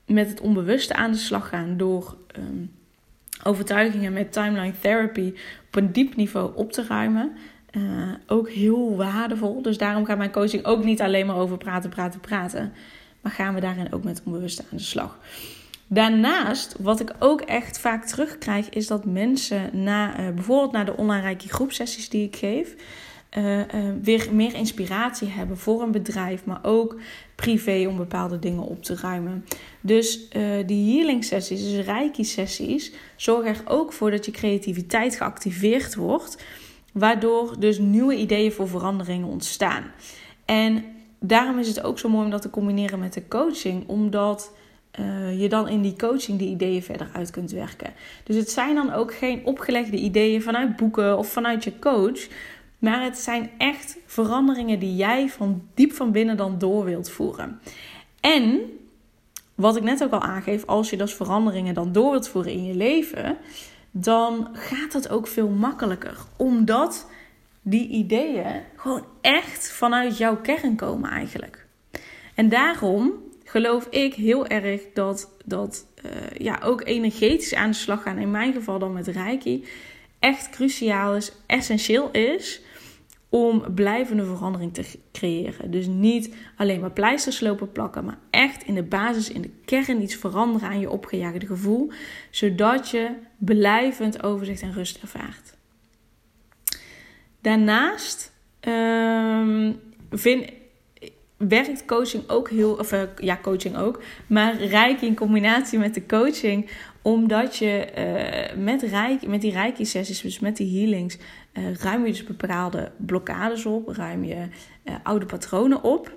met 0.06 0.30
het 0.30 0.42
onbewuste 0.42 0.94
aan 0.94 1.12
de 1.12 1.18
slag 1.18 1.50
gaan 1.50 1.78
door 1.78 2.18
um, 2.38 2.72
overtuigingen 3.44 4.14
met 4.14 4.32
timeline 4.32 4.80
therapy 4.80 5.34
op 5.68 5.76
een 5.76 5.92
diep 5.92 6.16
niveau 6.16 6.56
op 6.56 6.72
te 6.72 6.86
ruimen. 6.88 7.32
ook 8.28 8.50
heel 8.50 8.96
waardevol. 8.96 9.62
Dus 9.62 9.78
daarom 9.78 10.06
gaat 10.06 10.18
mijn 10.18 10.32
coaching 10.32 10.66
ook 10.66 10.84
niet 10.84 11.02
alleen 11.02 11.26
maar 11.26 11.36
over 11.36 11.58
praten, 11.58 11.90
praten, 11.90 12.20
praten. 12.20 12.74
Maar 13.22 13.32
gaan 13.32 13.54
we 13.54 13.60
daarin 13.62 13.94
ook 13.94 14.04
met 14.04 14.22
onbewuste 14.26 14.62
aan 14.62 14.78
de 14.78 14.84
slag. 14.84 15.20
Daarnaast, 15.88 16.76
wat 16.80 17.00
ik 17.00 17.12
ook 17.20 17.42
echt 17.42 17.80
vaak 17.80 18.06
terugkrijg, 18.06 18.70
is 18.70 18.88
dat 18.88 19.06
mensen 19.06 19.84
na 19.84 20.32
bijvoorbeeld 20.34 20.72
naar 20.72 20.86
de 20.86 20.98
online 20.98 21.22
rijke 21.22 21.50
groepsessies 21.50 22.10
die 22.10 22.28
ik 22.28 22.36
geef 22.36 22.76
uh, 23.38 23.58
uh, 23.58 23.66
weer 24.02 24.28
meer 24.32 24.54
inspiratie 24.54 25.28
hebben 25.28 25.58
voor 25.58 25.82
een 25.82 25.92
bedrijf, 25.92 26.46
maar 26.46 26.60
ook 26.62 27.00
privé 27.36 27.86
om 27.88 27.98
bepaalde 27.98 28.40
dingen 28.40 28.64
op 28.64 28.84
te 28.84 28.96
ruimen. 28.96 29.46
Dus 29.82 30.28
uh, 30.36 30.44
die 30.66 30.96
healing 30.96 31.24
sessies, 31.24 31.72
dus 31.72 31.86
reiki 31.86 32.24
sessies, 32.24 32.92
zorgen 33.16 33.50
er 33.56 33.62
ook 33.66 33.94
voor 33.94 34.12
dat 34.12 34.26
je 34.26 34.32
creativiteit 34.32 35.16
geactiveerd 35.16 35.96
wordt, 35.96 36.44
waardoor 36.94 37.60
dus 37.60 37.80
nieuwe 37.80 38.16
ideeën 38.16 38.52
voor 38.52 38.68
veranderingen 38.68 39.28
ontstaan. 39.28 39.84
En 40.46 40.84
daarom 41.20 41.60
is 41.60 41.68
het 41.68 41.84
ook 41.84 42.00
zo 42.00 42.10
mooi 42.10 42.26
om 42.26 42.32
dat 42.32 42.42
te 42.42 42.50
combineren 42.50 43.00
met 43.00 43.14
de 43.14 43.28
coaching, 43.28 43.88
omdat 43.88 44.52
je 45.38 45.50
dan 45.50 45.68
in 45.68 45.82
die 45.82 45.96
coaching 45.96 46.40
die 46.40 46.50
ideeën 46.50 46.84
verder 46.84 47.10
uit 47.14 47.32
kunt 47.32 47.52
werken. 47.52 47.94
Dus 48.24 48.36
het 48.36 48.50
zijn 48.50 48.76
dan 48.76 48.94
ook 48.94 49.14
geen 49.14 49.46
opgelegde 49.46 49.98
ideeën 49.98 50.42
vanuit 50.42 50.76
boeken 50.76 51.18
of 51.18 51.28
vanuit 51.28 51.64
je 51.64 51.80
coach, 51.80 52.28
maar 52.84 53.04
het 53.04 53.18
zijn 53.18 53.52
echt 53.58 53.98
veranderingen 54.06 54.80
die 54.80 54.96
jij 54.96 55.30
van 55.30 55.68
diep 55.74 55.94
van 55.94 56.12
binnen 56.12 56.38
dan 56.38 56.58
door 56.58 56.84
wilt 56.84 57.10
voeren. 57.10 57.60
En 58.20 58.62
wat 59.56 59.76
ik 59.76 59.84
net 59.84 60.04
ook 60.04 60.12
al 60.12 60.22
aangeef, 60.22 60.66
als 60.66 60.90
je 60.90 60.98
dus 60.98 61.14
veranderingen 61.14 61.74
dan 61.74 61.92
door 61.92 62.12
wilt 62.12 62.28
voeren 62.28 62.52
in 62.52 62.66
je 62.66 62.76
leven, 62.76 63.38
dan 63.92 64.50
gaat 64.54 64.92
dat 64.92 65.10
ook 65.10 65.28
veel 65.28 65.48
makkelijker. 65.48 66.18
Omdat 66.36 67.10
die 67.62 67.88
ideeën 67.88 68.62
gewoon 68.76 69.06
echt 69.22 69.72
vanuit 69.72 70.18
jouw 70.18 70.38
kern 70.38 70.76
komen 70.76 71.10
eigenlijk. 71.10 71.66
En 72.36 72.50
daarom 72.50 73.14
geloof 73.44 73.86
ik 73.86 74.14
heel 74.14 74.48
erg 74.48 74.82
dat, 74.94 75.32
dat 75.46 75.86
uh, 76.06 76.12
ja, 76.38 76.60
ook 76.64 76.86
energetisch 76.86 77.56
aan 77.56 77.70
de 77.70 77.76
slag 77.76 78.02
gaan, 78.02 78.18
in 78.18 78.32
mijn 78.32 78.54
geval 78.54 78.80
dan 78.80 78.94
met 78.94 79.08
Reiki, 79.08 79.66
echt 80.20 80.50
cruciaal 80.50 81.16
is, 81.16 81.32
essentieel 81.46 82.12
is 82.12 82.62
om 83.34 83.74
blijvende 83.76 84.26
verandering 84.26 84.74
te 84.74 85.00
creëren. 85.12 85.72
Dus 85.72 85.88
niet 85.88 86.36
alleen 86.56 86.80
maar 86.80 86.92
pleisters 86.92 87.40
lopen 87.40 87.72
plakken, 87.72 88.06
maar 88.06 88.18
echt 88.30 88.64
in 88.64 88.76
de 88.76 88.84
basis, 88.84 89.32
in 89.32 89.42
de 89.42 89.52
kern 89.66 90.02
iets 90.02 90.16
veranderen 90.16 90.68
aan 90.70 90.80
je 90.80 90.90
opgejaagde 90.90 91.46
gevoel, 91.46 91.92
zodat 92.30 92.90
je 92.90 93.10
blijvend 93.38 94.24
overzicht 94.24 94.62
en 94.62 94.74
rust 94.74 95.02
ervaart. 95.02 95.56
Daarnaast 97.42 98.34
um, 98.62 99.80
vind, 100.12 100.50
werkt 101.38 101.86
coaching 101.86 102.30
ook 102.30 102.50
heel, 102.50 102.74
of 102.74 102.92
eh, 102.92 103.02
ja, 103.18 103.40
coaching 103.42 103.78
ook, 103.78 104.04
maar 104.28 104.64
rijk 104.64 105.02
in 105.02 105.16
combinatie 105.16 105.80
met 105.80 105.94
de 105.94 106.06
coaching, 106.06 106.70
omdat 107.02 107.58
je 107.58 107.88
uh, 107.98 108.64
met, 108.64 108.82
rijk, 108.82 109.28
met 109.28 109.42
die 109.42 109.52
reiki 109.52 109.86
sessies, 109.86 110.22
dus 110.22 110.40
met 110.40 110.58
die 110.58 110.80
healings, 110.80 111.18
uh, 111.54 111.76
ruim 111.76 112.06
je 112.06 112.12
dus 112.12 112.24
bepaalde 112.24 112.92
blokkades 112.98 113.66
op, 113.66 113.88
ruim 113.88 114.24
je 114.24 114.48
oude 115.04 115.26
patronen 115.26 115.84
op, 115.84 116.12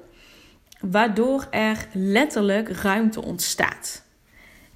waardoor 0.80 1.46
er 1.50 1.86
letterlijk 1.92 2.68
ruimte 2.68 3.22
ontstaat. 3.22 4.04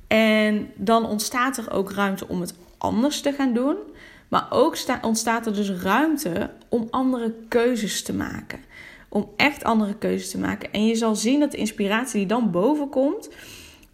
En 0.06 0.70
dan 0.74 1.06
ontstaat 1.06 1.56
er 1.56 1.70
ook 1.72 1.92
ruimte 1.92 2.28
om 2.28 2.40
het 2.40 2.54
anders 2.78 3.20
te 3.20 3.32
gaan 3.32 3.54
doen. 3.54 3.76
Maar 4.30 4.46
ook 4.50 4.76
ontstaat 5.02 5.46
er 5.46 5.54
dus 5.54 5.70
ruimte 5.70 6.50
om 6.68 6.86
andere 6.90 7.34
keuzes 7.48 8.02
te 8.02 8.12
maken. 8.12 8.58
Om 9.08 9.30
echt 9.36 9.64
andere 9.64 9.94
keuzes 9.94 10.30
te 10.30 10.38
maken. 10.38 10.72
En 10.72 10.86
je 10.86 10.94
zal 10.94 11.14
zien 11.14 11.40
dat 11.40 11.50
de 11.50 11.56
inspiratie 11.56 12.18
die 12.18 12.26
dan 12.26 12.50
boven 12.50 12.88
komt, 12.88 13.28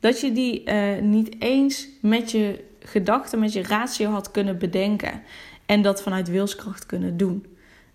dat 0.00 0.20
je 0.20 0.32
die 0.32 0.62
uh, 0.64 0.98
niet 1.00 1.36
eens 1.38 1.88
met 2.00 2.30
je 2.30 2.64
gedachten, 2.80 3.38
met 3.38 3.52
je 3.52 3.62
ratio 3.62 4.10
had 4.10 4.30
kunnen 4.30 4.58
bedenken. 4.58 5.22
En 5.66 5.82
dat 5.82 6.02
vanuit 6.02 6.28
wilskracht 6.28 6.86
kunnen 6.86 7.16
doen. 7.16 7.46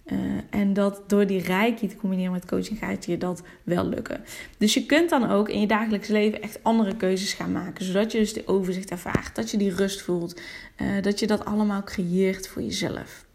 Uh, 0.05 0.17
en 0.49 0.73
dat 0.73 1.01
door 1.07 1.27
die 1.27 1.41
reiki 1.41 1.87
te 1.87 1.95
combineren 1.95 2.31
met 2.31 2.45
coaching 2.45 2.79
gaat 2.79 3.05
je 3.05 3.17
dat 3.17 3.43
wel 3.63 3.85
lukken. 3.85 4.23
Dus 4.57 4.73
je 4.73 4.85
kunt 4.85 5.09
dan 5.09 5.29
ook 5.29 5.49
in 5.49 5.59
je 5.59 5.67
dagelijks 5.67 6.07
leven 6.07 6.41
echt 6.41 6.63
andere 6.63 6.95
keuzes 6.95 7.33
gaan 7.33 7.51
maken. 7.51 7.85
Zodat 7.85 8.11
je 8.11 8.17
dus 8.17 8.33
de 8.33 8.47
overzicht 8.47 8.91
ervaart. 8.91 9.35
Dat 9.35 9.51
je 9.51 9.57
die 9.57 9.75
rust 9.75 10.01
voelt. 10.01 10.41
Uh, 10.81 10.87
dat 11.01 11.19
je 11.19 11.27
dat 11.27 11.45
allemaal 11.45 11.83
creëert 11.83 12.47
voor 12.47 12.61
jezelf. 12.61 13.25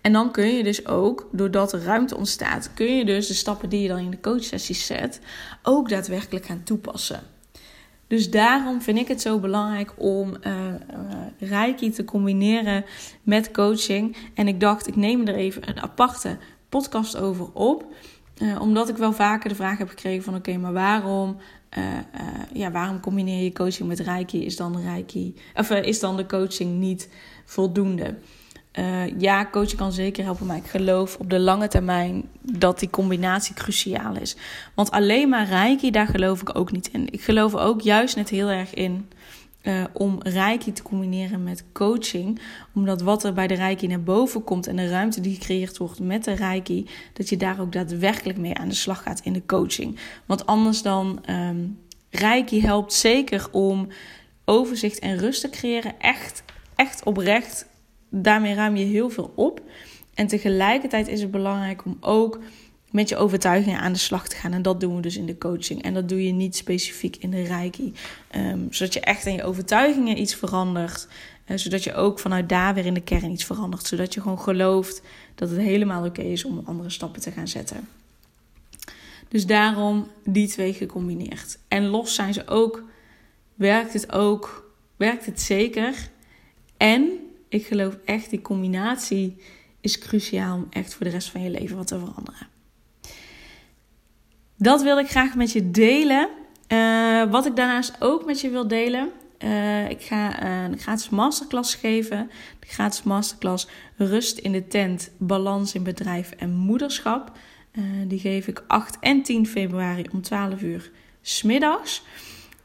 En 0.00 0.12
dan 0.12 0.32
kun 0.32 0.56
je 0.56 0.62
dus 0.62 0.86
ook, 0.86 1.28
doordat 1.32 1.72
er 1.72 1.82
ruimte 1.82 2.16
ontstaat, 2.16 2.70
kun 2.74 2.96
je 2.96 3.04
dus 3.04 3.26
de 3.26 3.34
stappen 3.34 3.68
die 3.68 3.82
je 3.82 3.88
dan 3.88 3.98
in 3.98 4.10
de 4.10 4.20
coachsessies 4.20 4.86
zet, 4.86 5.20
ook 5.62 5.88
daadwerkelijk 5.88 6.46
gaan 6.46 6.62
toepassen. 6.62 7.20
Dus 8.06 8.30
daarom 8.30 8.82
vind 8.82 8.98
ik 8.98 9.08
het 9.08 9.20
zo 9.20 9.38
belangrijk 9.38 9.92
om 9.96 10.36
uh, 10.46 10.54
Reiki 11.38 11.90
te 11.90 12.04
combineren 12.04 12.84
met 13.22 13.50
coaching. 13.50 14.16
En 14.34 14.48
ik 14.48 14.60
dacht, 14.60 14.86
ik 14.86 14.96
neem 14.96 15.26
er 15.26 15.34
even 15.34 15.68
een 15.68 15.80
aparte 15.80 16.38
podcast 16.68 17.16
over 17.16 17.52
op. 17.52 17.84
Uh, 18.42 18.60
omdat 18.60 18.88
ik 18.88 18.96
wel 18.96 19.12
vaker 19.12 19.48
de 19.48 19.54
vraag 19.54 19.78
heb 19.78 19.88
gekregen 19.88 20.22
van 20.22 20.34
oké, 20.34 20.56
maar 20.56 20.72
waarom, 20.72 21.36
ja, 22.52 22.70
waarom 22.70 23.00
combineer 23.00 23.44
je 23.44 23.52
coaching 23.52 23.88
met 23.88 24.00
Reiki? 24.00 24.44
Is 24.44 24.56
dan 24.56 24.80
Reiki, 24.80 25.34
of, 25.54 25.70
is 25.70 26.00
dan 26.00 26.16
de 26.16 26.26
coaching 26.26 26.78
niet 26.78 27.08
voldoende? 27.44 28.14
Uh, 28.78 29.20
ja, 29.20 29.48
coaching 29.50 29.78
kan 29.78 29.92
zeker 29.92 30.24
helpen, 30.24 30.46
maar 30.46 30.56
ik 30.56 30.66
geloof 30.66 31.16
op 31.16 31.30
de 31.30 31.38
lange 31.38 31.68
termijn 31.68 32.24
dat 32.40 32.78
die 32.78 32.90
combinatie 32.90 33.54
cruciaal 33.54 34.16
is. 34.16 34.36
Want 34.74 34.90
alleen 34.90 35.28
maar 35.28 35.46
reiki, 35.46 35.90
daar 35.90 36.06
geloof 36.06 36.40
ik 36.40 36.58
ook 36.58 36.72
niet 36.72 36.88
in. 36.92 37.12
Ik 37.12 37.22
geloof 37.22 37.54
ook 37.54 37.80
juist 37.80 38.16
net 38.16 38.28
heel 38.28 38.48
erg 38.48 38.74
in 38.74 39.08
uh, 39.66 39.84
om 39.92 40.18
reiki 40.22 40.72
te 40.72 40.82
combineren 40.82 41.42
met 41.42 41.64
coaching. 41.72 42.40
Omdat 42.74 43.00
wat 43.00 43.24
er 43.24 43.32
bij 43.32 43.46
de 43.46 43.54
reiki 43.54 43.86
naar 43.86 44.02
boven 44.02 44.44
komt 44.44 44.66
en 44.66 44.76
de 44.76 44.88
ruimte 44.88 45.20
die 45.20 45.34
gecreëerd 45.34 45.76
wordt 45.76 46.00
met 46.00 46.24
de 46.24 46.32
reiki, 46.32 46.86
dat 47.12 47.28
je 47.28 47.36
daar 47.36 47.60
ook 47.60 47.72
daadwerkelijk 47.72 48.38
mee 48.38 48.54
aan 48.54 48.68
de 48.68 48.74
slag 48.74 49.02
gaat 49.02 49.20
in 49.20 49.32
de 49.32 49.46
coaching. 49.46 49.98
Want 50.26 50.46
anders 50.46 50.82
dan 50.82 51.24
um, 51.30 51.78
reiki 52.10 52.60
helpt 52.60 52.92
zeker 52.92 53.46
om 53.50 53.88
overzicht 54.44 54.98
en 54.98 55.18
rust 55.18 55.40
te 55.40 55.50
creëren. 55.50 56.00
Echt, 56.00 56.42
echt 56.74 57.04
oprecht 57.04 57.66
daarmee 58.08 58.54
ruim 58.54 58.76
je 58.76 58.84
heel 58.84 59.10
veel 59.10 59.32
op. 59.34 59.60
En 60.14 60.26
tegelijkertijd 60.26 61.08
is 61.08 61.20
het 61.20 61.30
belangrijk 61.30 61.84
om 61.84 61.96
ook 62.00 62.38
met 62.90 63.08
je 63.08 63.16
overtuigingen 63.16 63.80
aan 63.80 63.92
de 63.92 63.98
slag 63.98 64.28
te 64.28 64.36
gaan. 64.36 64.52
En 64.52 64.62
dat 64.62 64.80
doen 64.80 64.96
we 64.96 65.02
dus 65.02 65.16
in 65.16 65.26
de 65.26 65.38
coaching. 65.38 65.82
En 65.82 65.94
dat 65.94 66.08
doe 66.08 66.24
je 66.24 66.32
niet 66.32 66.56
specifiek 66.56 67.16
in 67.16 67.30
de 67.30 67.42
reiki. 67.42 67.92
Um, 68.36 68.66
zodat 68.70 68.94
je 68.94 69.00
echt 69.00 69.26
in 69.26 69.34
je 69.34 69.44
overtuigingen 69.44 70.20
iets 70.20 70.34
verandert. 70.34 71.08
Uh, 71.46 71.56
zodat 71.56 71.84
je 71.84 71.94
ook 71.94 72.18
vanuit 72.18 72.48
daar 72.48 72.74
weer 72.74 72.86
in 72.86 72.94
de 72.94 73.02
kern 73.02 73.30
iets 73.30 73.44
verandert. 73.44 73.86
Zodat 73.86 74.14
je 74.14 74.20
gewoon 74.20 74.40
gelooft 74.40 75.02
dat 75.34 75.50
het 75.50 75.58
helemaal 75.58 76.04
oké 76.04 76.22
is 76.22 76.44
om 76.44 76.62
andere 76.64 76.90
stappen 76.90 77.20
te 77.20 77.30
gaan 77.30 77.48
zetten. 77.48 77.88
Dus 79.28 79.46
daarom 79.46 80.08
die 80.24 80.48
twee 80.48 80.72
gecombineerd. 80.72 81.58
En 81.68 81.86
los 81.86 82.14
zijn 82.14 82.34
ze 82.34 82.46
ook. 82.46 82.84
Werkt 83.54 83.92
het 83.92 84.12
ook? 84.12 84.70
Werkt 84.96 85.26
het 85.26 85.40
zeker? 85.40 86.08
En 86.76 87.10
ik 87.48 87.66
geloof 87.66 87.96
echt, 88.04 88.30
die 88.30 88.42
combinatie 88.42 89.36
is 89.80 89.98
cruciaal 89.98 90.56
om 90.56 90.66
echt 90.70 90.94
voor 90.94 91.04
de 91.04 91.12
rest 91.12 91.30
van 91.30 91.42
je 91.42 91.50
leven 91.50 91.76
wat 91.76 91.86
te 91.86 91.98
veranderen. 91.98 92.48
Dat 94.56 94.82
wil 94.82 94.98
ik 94.98 95.08
graag 95.08 95.34
met 95.34 95.52
je 95.52 95.70
delen. 95.70 96.28
Uh, 96.68 97.30
wat 97.30 97.46
ik 97.46 97.56
daarnaast 97.56 97.96
ook 98.00 98.24
met 98.24 98.40
je 98.40 98.50
wil 98.50 98.68
delen. 98.68 99.10
Uh, 99.38 99.90
ik 99.90 100.02
ga 100.02 100.42
een 100.42 100.78
gratis 100.78 101.08
masterclass 101.08 101.74
geven. 101.74 102.30
De 102.60 102.66
gratis 102.66 103.02
masterclass 103.02 103.68
Rust 103.96 104.38
in 104.38 104.52
de 104.52 104.66
tent, 104.66 105.10
balans 105.18 105.74
in 105.74 105.82
bedrijf 105.82 106.30
en 106.30 106.54
moederschap. 106.54 107.32
Uh, 107.72 107.84
die 108.06 108.18
geef 108.18 108.46
ik 108.46 108.64
8 108.66 108.98
en 109.00 109.22
10 109.22 109.46
februari 109.46 110.04
om 110.12 110.22
12 110.22 110.62
uur 110.62 110.90
smiddags. 111.22 112.02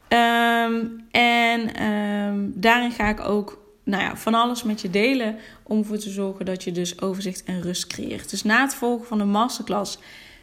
Um, 0.08 1.06
en 1.10 1.86
um, 1.86 2.52
daarin 2.54 2.90
ga 2.90 3.08
ik 3.08 3.20
ook 3.20 3.61
nou 3.84 4.02
ja, 4.02 4.16
van 4.16 4.34
alles 4.34 4.62
met 4.62 4.80
je 4.80 4.90
delen 4.90 5.36
om 5.62 5.78
ervoor 5.78 5.98
te 5.98 6.10
zorgen 6.10 6.44
dat 6.44 6.64
je 6.64 6.72
dus 6.72 7.00
overzicht 7.00 7.44
en 7.44 7.62
rust 7.62 7.86
creëert. 7.86 8.30
Dus 8.30 8.42
na 8.42 8.60
het 8.60 8.74
volgen 8.74 9.06
van 9.06 9.18
de 9.18 9.24
masterclass 9.24 9.98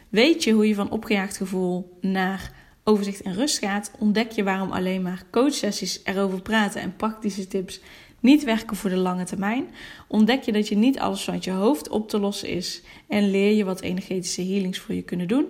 weet 0.08 0.44
je 0.44 0.52
hoe 0.52 0.68
je 0.68 0.74
van 0.74 0.90
opgejaagd 0.90 1.36
gevoel 1.36 1.96
naar 2.00 2.52
overzicht 2.84 3.22
en 3.22 3.34
rust 3.34 3.58
gaat. 3.58 3.90
Ontdek 3.98 4.30
je 4.30 4.42
waarom 4.42 4.70
alleen 4.70 5.02
maar 5.02 5.24
coachsessies 5.30 6.00
erover 6.04 6.42
praten 6.42 6.80
en 6.80 6.96
praktische 6.96 7.46
tips 7.46 7.80
niet 8.20 8.44
werken 8.44 8.76
voor 8.76 8.90
de 8.90 8.96
lange 8.96 9.24
termijn. 9.24 9.68
Ontdek 10.08 10.42
je 10.42 10.52
dat 10.52 10.68
je 10.68 10.76
niet 10.76 10.98
alles 10.98 11.24
vanuit 11.24 11.44
je 11.44 11.50
hoofd 11.50 11.88
op 11.88 12.08
te 12.08 12.18
lossen 12.18 12.48
is 12.48 12.82
en 13.08 13.30
leer 13.30 13.56
je 13.56 13.64
wat 13.64 13.80
energetische 13.80 14.42
healings 14.42 14.78
voor 14.78 14.94
je 14.94 15.02
kunnen 15.02 15.28
doen. 15.28 15.46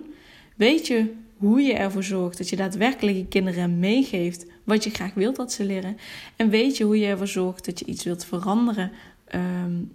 Weet 0.55 0.87
je 0.87 1.13
hoe 1.37 1.61
je 1.61 1.73
ervoor 1.73 2.03
zorgt 2.03 2.37
dat 2.37 2.49
je 2.49 2.55
daadwerkelijk 2.55 3.17
je 3.17 3.27
kinderen 3.27 3.79
meegeeft 3.79 4.45
wat 4.71 4.83
je 4.83 4.89
graag 4.89 5.13
wilt 5.13 5.35
dat 5.35 5.51
ze 5.51 5.63
leren. 5.63 5.97
En 6.35 6.49
weet 6.49 6.77
je 6.77 6.83
hoe 6.83 6.99
je 6.99 7.05
ervoor 7.05 7.27
zorgt 7.27 7.65
dat 7.65 7.79
je 7.79 7.85
iets 7.85 8.03
wilt 8.03 8.25
veranderen. 8.25 8.91
Um, 9.35 9.91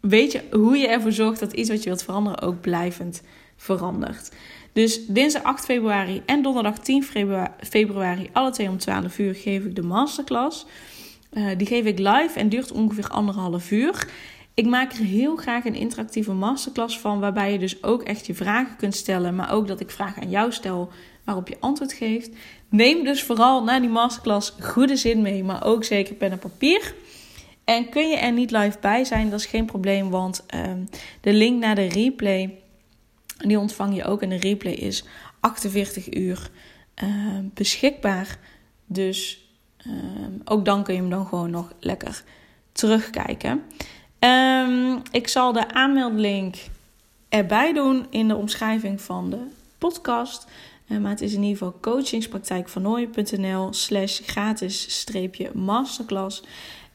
weet 0.00 0.32
je 0.32 0.42
hoe 0.50 0.76
je 0.76 0.88
ervoor 0.88 1.12
zorgt 1.12 1.40
dat 1.40 1.52
iets 1.52 1.68
wat 1.68 1.82
je 1.82 1.88
wilt 1.88 2.02
veranderen 2.02 2.40
ook 2.40 2.60
blijvend 2.60 3.22
verandert. 3.56 4.32
Dus 4.72 5.06
dinsdag 5.06 5.42
8 5.42 5.64
februari 5.64 6.22
en 6.26 6.42
donderdag 6.42 6.78
10 6.78 7.04
februari, 7.60 8.30
alle 8.32 8.50
twee 8.50 8.68
om 8.68 8.78
12 8.78 9.18
uur, 9.18 9.34
geef 9.34 9.64
ik 9.64 9.74
de 9.74 9.82
masterclass. 9.82 10.66
Uh, 11.32 11.46
die 11.56 11.66
geef 11.66 11.84
ik 11.84 11.98
live 11.98 12.32
en 12.34 12.48
duurt 12.48 12.72
ongeveer 12.72 13.08
anderhalf 13.08 13.70
uur. 13.70 14.08
Ik 14.54 14.66
maak 14.66 14.92
er 14.92 15.04
heel 15.04 15.36
graag 15.36 15.64
een 15.64 15.74
interactieve 15.74 16.32
masterclass 16.32 17.00
van, 17.00 17.20
waarbij 17.20 17.52
je 17.52 17.58
dus 17.58 17.82
ook 17.82 18.02
echt 18.02 18.26
je 18.26 18.34
vragen 18.34 18.76
kunt 18.76 18.94
stellen, 18.94 19.34
maar 19.34 19.52
ook 19.52 19.66
dat 19.66 19.80
ik 19.80 19.90
vragen 19.90 20.22
aan 20.22 20.30
jou 20.30 20.52
stel 20.52 20.90
waarop 21.24 21.48
je 21.48 21.56
antwoord 21.60 21.92
geeft. 21.92 22.30
Neem 22.68 23.04
dus 23.04 23.22
vooral 23.22 23.64
na 23.64 23.80
die 23.80 23.88
masterclass 23.88 24.54
goede 24.60 24.96
zin 24.96 25.22
mee, 25.22 25.44
maar 25.44 25.64
ook 25.64 25.84
zeker 25.84 26.14
pen 26.14 26.30
en 26.30 26.38
papier. 26.38 26.94
En 27.64 27.88
kun 27.88 28.08
je 28.08 28.16
er 28.16 28.32
niet 28.32 28.50
live 28.50 28.78
bij 28.80 29.04
zijn, 29.04 29.30
dat 29.30 29.40
is 29.40 29.46
geen 29.46 29.66
probleem, 29.66 30.10
want 30.10 30.44
um, 30.54 30.88
de 31.20 31.32
link 31.32 31.60
naar 31.60 31.74
de 31.74 31.88
replay, 31.88 32.58
die 33.38 33.58
ontvang 33.58 33.96
je 33.96 34.04
ook. 34.04 34.22
En 34.22 34.28
de 34.28 34.36
replay 34.36 34.72
is 34.72 35.04
48 35.40 36.14
uur 36.14 36.50
uh, 37.02 37.38
beschikbaar. 37.54 38.38
Dus 38.86 39.46
uh, 39.86 39.92
ook 40.44 40.64
dan 40.64 40.82
kun 40.82 40.94
je 40.94 41.00
hem 41.00 41.10
dan 41.10 41.26
gewoon 41.26 41.50
nog 41.50 41.72
lekker 41.80 42.24
terugkijken. 42.72 43.62
Um, 44.24 45.02
ik 45.10 45.28
zal 45.28 45.52
de 45.52 45.74
aanmeldlink 45.74 46.54
erbij 47.28 47.72
doen 47.72 48.06
in 48.10 48.28
de 48.28 48.36
omschrijving 48.36 49.00
van 49.00 49.30
de 49.30 49.46
podcast. 49.78 50.46
Uh, 50.88 50.98
maar 50.98 51.10
het 51.10 51.20
is 51.20 51.34
in 51.34 51.42
ieder 51.42 51.58
geval 51.58 51.78
coachingspraktijkvernooien.nl 51.80 53.72
slash 53.72 54.20
gratis 54.24 54.98
streepje 54.98 55.50
masterclass. 55.54 56.42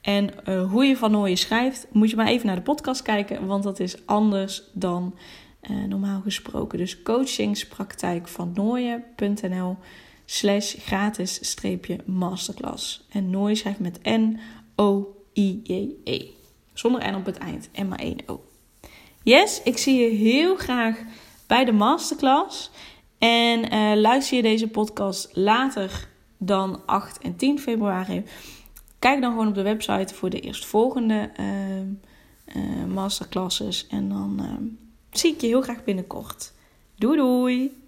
En 0.02 0.30
uh, 0.50 0.72
hoe 0.72 0.86
je 0.86 0.98
Van 0.98 1.12
Nooyen 1.12 1.38
schrijft, 1.38 1.88
moet 1.92 2.10
je 2.10 2.16
maar 2.16 2.28
even 2.28 2.46
naar 2.46 2.56
de 2.56 2.62
podcast 2.62 3.02
kijken, 3.02 3.46
want 3.46 3.64
dat 3.64 3.80
is 3.80 4.06
anders 4.06 4.64
dan 4.74 5.16
uh, 5.70 5.84
normaal 5.84 6.22
gesproken. 6.22 6.78
Dus 6.78 7.02
coachingspraktijkvannooien.nl 7.02 9.78
slash 10.26 10.76
gratis 10.80 11.50
streepje 11.50 11.98
masterclass. 12.06 13.06
En 13.10 13.30
Nooien 13.30 13.58
schrijft 13.58 13.80
met 13.80 14.00
N-O-I-J-E. 14.04 16.37
Zonder 16.80 17.12
N 17.12 17.16
op 17.16 17.26
het 17.26 17.38
eind 17.38 17.70
en 17.72 17.88
maar 17.88 18.00
één 18.00 18.18
O. 18.26 18.44
Yes, 19.24 19.62
ik 19.64 19.78
zie 19.78 20.00
je 20.00 20.10
heel 20.10 20.56
graag 20.56 20.98
bij 21.48 21.66
de 21.66 21.72
masterclass. 21.72 22.72
En 23.18 23.74
uh, 23.74 24.02
luister 24.02 24.36
je 24.36 24.44
deze 24.44 24.68
podcast 24.68 25.30
later 25.34 26.08
dan 26.38 26.82
8 26.86 27.18
en 27.18 27.36
10 27.36 27.60
februari. 27.60 28.24
Kijk 29.00 29.22
dan 29.22 29.32
gewoon 29.32 29.48
op 29.48 29.56
de 29.56 29.62
website 29.62 30.14
voor 30.14 30.30
de 30.30 30.40
eerstvolgende 30.40 31.30
uh, 31.40 32.86
masterclasses. 32.86 33.88
En 33.88 34.10
dan 34.10 34.42
zie 35.12 35.34
ik 35.34 35.42
je 35.42 35.48
heel 35.48 35.62
graag 35.62 35.84
binnenkort. 35.84 36.54
Doei 36.96 37.18
doei! 37.18 37.87